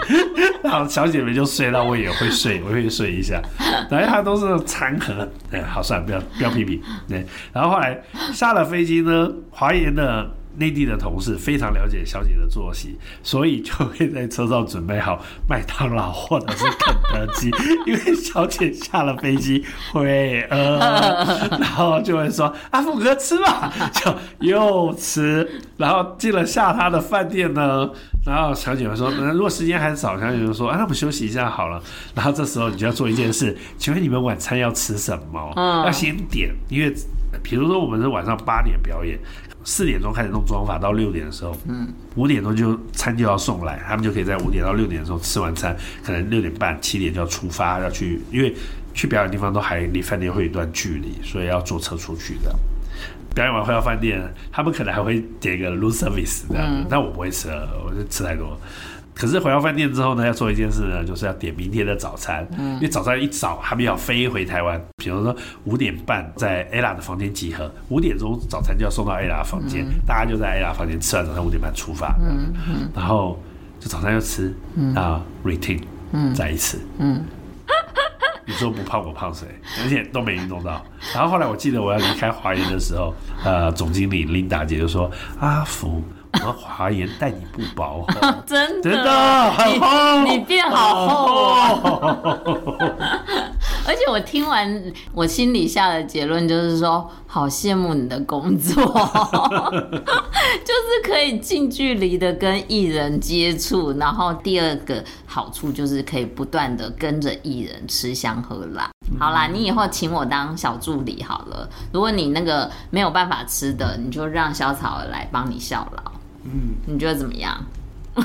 [0.63, 3.41] 然后小姐妹就睡，那我也会睡，我会睡一下。
[3.89, 6.79] 反正它都是餐盒，哎，好，算了，不要不要批评。
[7.09, 7.99] 对，然后后来
[8.31, 10.29] 下了飞机呢，华研的。
[10.57, 17.51] 内地的同事非常了解小姐的作息，所以就会在车上准备好麦当劳或者是肯德基，
[17.85, 20.77] 因为小姐下了飞机会饿，
[21.59, 25.47] 然后就会说：“阿福哥吃吧。”就又吃，
[25.77, 27.89] 然后进了下榻的饭店呢，
[28.25, 31.81] 然后小姐会说：“如果时间还早，小姐就说：‘啊，那我们休息一下好了。’
[32.15, 35.53] 然后这时候你就要做一件事，请问你们晚餐要吃什么？
[35.85, 36.93] 要先点，因为
[37.43, 39.19] 比如说我们是晚上八点表演。”
[39.65, 48.55] 四点钟开始弄妆法，到六点的时候，嗯，五点钟就餐就要送来，他们就可以在五点到六点的时候吃完餐，可能六点半、七点就要出发，要去，因为
[48.93, 52.55] 去表演地方都还离饭店会有一段距离，所以要坐车出去的。
[53.33, 58.57] 表演完回到饭店，他们可能还会点一个 room service 这样，嗯，但我不会吃了，我就吃太多。
[59.15, 62.45] 可是回到饭店之后呢，要做一件事呢，就是要点明天的早餐。
[62.59, 72.13] 嗯，因为早上一早他们要飞回台湾，比如说五点半在 Ella 的房间集合，五点钟早餐就要送到 Ella 的房间，嗯、大家就在 Ella 房间吃完早餐，五点半出发。
[72.19, 73.41] 嗯嗯，然后
[73.79, 74.53] 就早餐要吃，
[74.93, 77.23] 啊，routine，嗯，再一次，嗯，
[78.45, 79.47] 你说不胖我胖谁？
[79.81, 80.85] 而且都没运动到。
[81.13, 83.13] 然后后来我记得我要离开华研的时候，
[83.45, 85.09] 呃，总经理琳达姐就说
[85.39, 86.03] ：“阿福。”
[86.41, 88.05] 我们华研待你不薄，
[88.45, 89.51] 真的，真的？
[89.51, 91.95] 很厚，你，你变好厚，
[93.87, 94.83] 而且我听完，
[95.13, 108.89] 我心里下的结论就是说，好羡慕你的工作， 就是可以近距离的跟艺人接触，然后第二个好处就是可以不断的跟着艺人吃香喝辣。
[109.19, 116.11] 好啦，你以后请我当小助理好了，如果你那个没有办法吃的，你就让小草儿来帮你效劳。
[116.45, 117.53] 嗯，你觉得怎么样？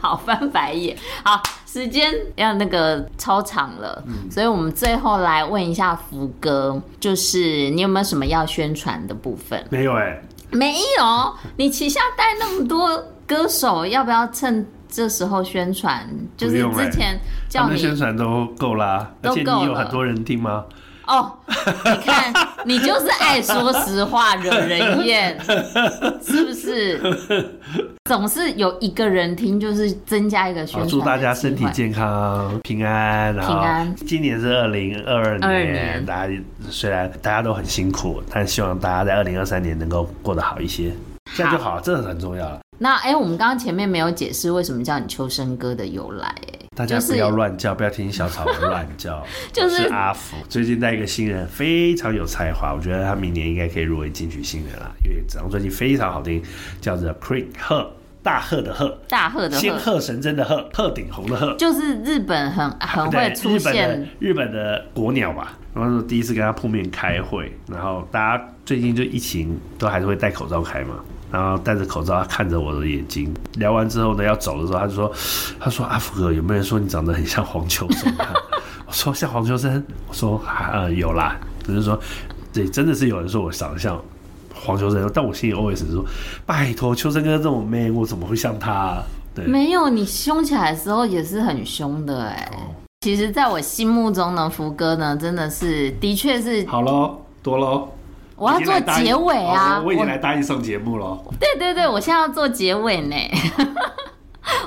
[0.00, 0.96] 好，翻白眼。
[1.24, 9.64] 好，时间要那个超长了，嗯、所以我们最后来问一下福哥，就是你有没有什么要宣传的部分？
[9.70, 11.34] 没有哎、欸，没有。
[11.56, 16.08] 你旗下带那么多歌手，要不要趁这时候宣传？
[16.36, 20.64] 就是之前叫你、欸、宣传都够啦，而且你有很多人听吗？
[21.08, 22.32] 哦，你看，
[22.66, 25.38] 你就是爱说实话，惹人厌，
[26.22, 27.58] 是不是？
[28.04, 30.88] 总是有一个人听，就是增加一个宣传。
[30.88, 33.94] 祝大家身体健康、平安，然后平安。
[34.06, 36.32] 今年是二零二二年，大家
[36.68, 40.92] 虽然大家都很辛苦，但希望大家在二零二三年能够过得好一些，
[41.34, 42.60] 这样就好了，这很重要了。
[42.80, 49.20] 那哎、欸，我们刚刚前面没有解释为什么叫你秋生哥的由来、欸，大家不要乱叫，就是、不要听小草乱叫，
[49.52, 50.36] 就是阿福。
[50.48, 56.40] 最近带一个新人，非常有才华，我觉得他明年应该可以入围金曲新人啦，因为这张专辑非常好听，
[56.80, 57.90] 叫做 Creek 鹤，
[58.22, 65.58] 大鹤的鹤，大鹤的鹤，仙鹤神针的鹤，鹤顶红的鹤，就是日本很很会出现、啊、日本的日本的国鸟吧。
[65.74, 70.96] 然后第一次跟他碰面开会，然后大家最近就疫情都还是会戴口罩开嘛。
[71.30, 73.32] 然后戴着口罩，他看着我的眼睛。
[73.54, 75.12] 聊完之后呢，要走的时候，他就说
[75.60, 78.12] ：“他说阿福哥，有没有人说你长得很像黄秋生？”
[78.86, 80.40] 我说：“像黄秋生。”我说
[80.72, 81.98] ：“呃，有啦。”只是说，
[82.52, 84.00] 对，真的是有人说我长得像
[84.54, 85.10] 黄秋生。
[85.12, 86.04] 但我心里 always 是说
[86.46, 89.02] ：“拜托，秋生哥这种 man，我怎么会像他？”
[89.34, 92.50] 对，没有，你凶起来的时候也是很凶的哎。
[92.52, 97.88] 哦、其实，在我心目中呢，福哥呢，真的是，的确是好喽，多喽。
[98.38, 99.82] 我要做结尾啊！
[99.84, 101.18] 我已经来答应上节目了。
[101.40, 103.16] 对对对，我现在要做结尾呢。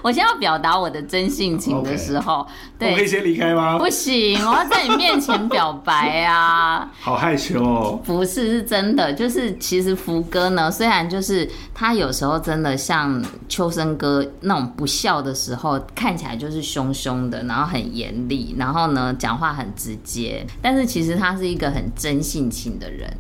[0.04, 2.46] 我现在要表达我的真性情的时候，
[2.78, 3.80] 对，我可以先离开吗？
[3.80, 6.88] 不行，我要在你面前表白啊！
[7.02, 8.00] 好害羞哦。
[8.04, 23.12] 不是，是真的，就是其实福哥呢，虽然就是他有时候真的像秋生哥那种不笑的时候，看起来就是凶凶的，然后很严厉，然后呢讲话很直接，但是其实他是一个很真性情的人。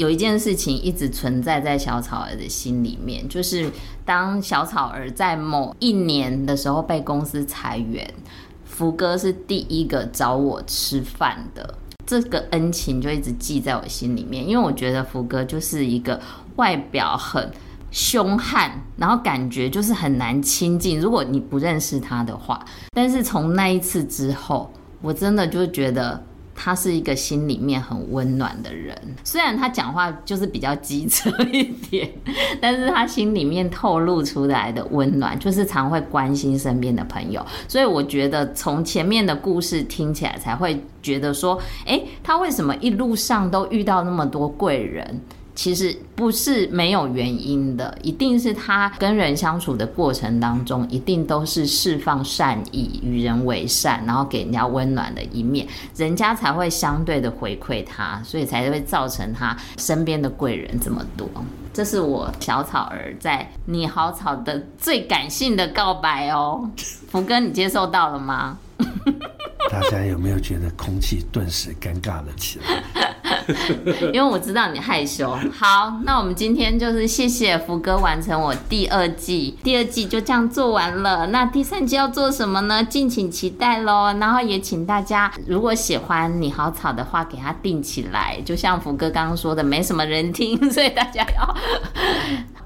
[0.00, 3.70] 有一件事情一直存在在小草儿的心里面，就是
[4.02, 8.10] 当小草儿在某一年的时候被公司裁员，
[8.64, 11.74] 福哥是第一个找我吃饭的，
[12.06, 14.48] 这个恩情就一直记在我心里面。
[14.48, 16.18] 因为我觉得福哥就是一个
[16.56, 17.52] 外表很
[17.90, 20.98] 凶悍，然后感觉就是很难亲近。
[20.98, 24.72] 如果你不认识他的话，但是从那一次之后，
[25.02, 26.24] 我真的就觉得。
[26.62, 28.94] 他是一个心里面很温暖的人，
[29.24, 32.06] 虽然他讲话就是比较机车一点，
[32.60, 37.42] 但是他心里面透露出来的温暖，就是常会关心身边的朋友。
[37.66, 45.18] 所以我觉得从前面的故事听起来，才会觉得说，诶，他为什么一路上都遇到那么多贵人？
[45.60, 61.28] 其实不是没有原因的，一定是他跟人相处的过程当中，一定都是释放善意、与人为善，然后给人家温暖的一面，人家才会相对的回馈他，所以才会造成他身边的贵人这么多。
[61.74, 66.70] 这是我小草儿在你好草的最感性的告白哦，
[67.08, 68.56] 福哥，你接受到了吗？
[69.70, 72.82] 大家有没有觉得空气顿时尴尬了起来？
[74.12, 75.30] 因为我知道你害羞。
[75.52, 81.28] 好，那我们今天就是谢谢福哥完成我第二季，第二季就这样做完了。
[81.28, 82.84] 那第三季要做什么呢？
[82.84, 84.12] 敬请期待喽。
[84.18, 88.40] 然后也请大家，如果喜欢你好草的话，给它定起来。
[88.44, 91.56] 就像福哥刚刚说的，没什么人听， 所以大家要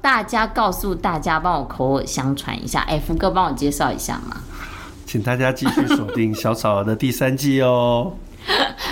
[0.01, 2.81] 大家告诉大家，帮我口耳相传一下。
[2.81, 4.37] 哎，福哥帮我介绍一下嘛。
[5.15, 8.15] 请大家继续锁定 小草儿的第三季哦。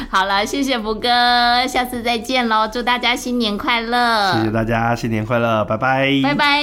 [0.09, 2.69] 好了，谢谢福哥，下次再见喽！
[2.73, 4.35] 祝大家新年快乐！
[4.35, 6.63] 谢谢大家，新年快乐，拜拜，拜拜。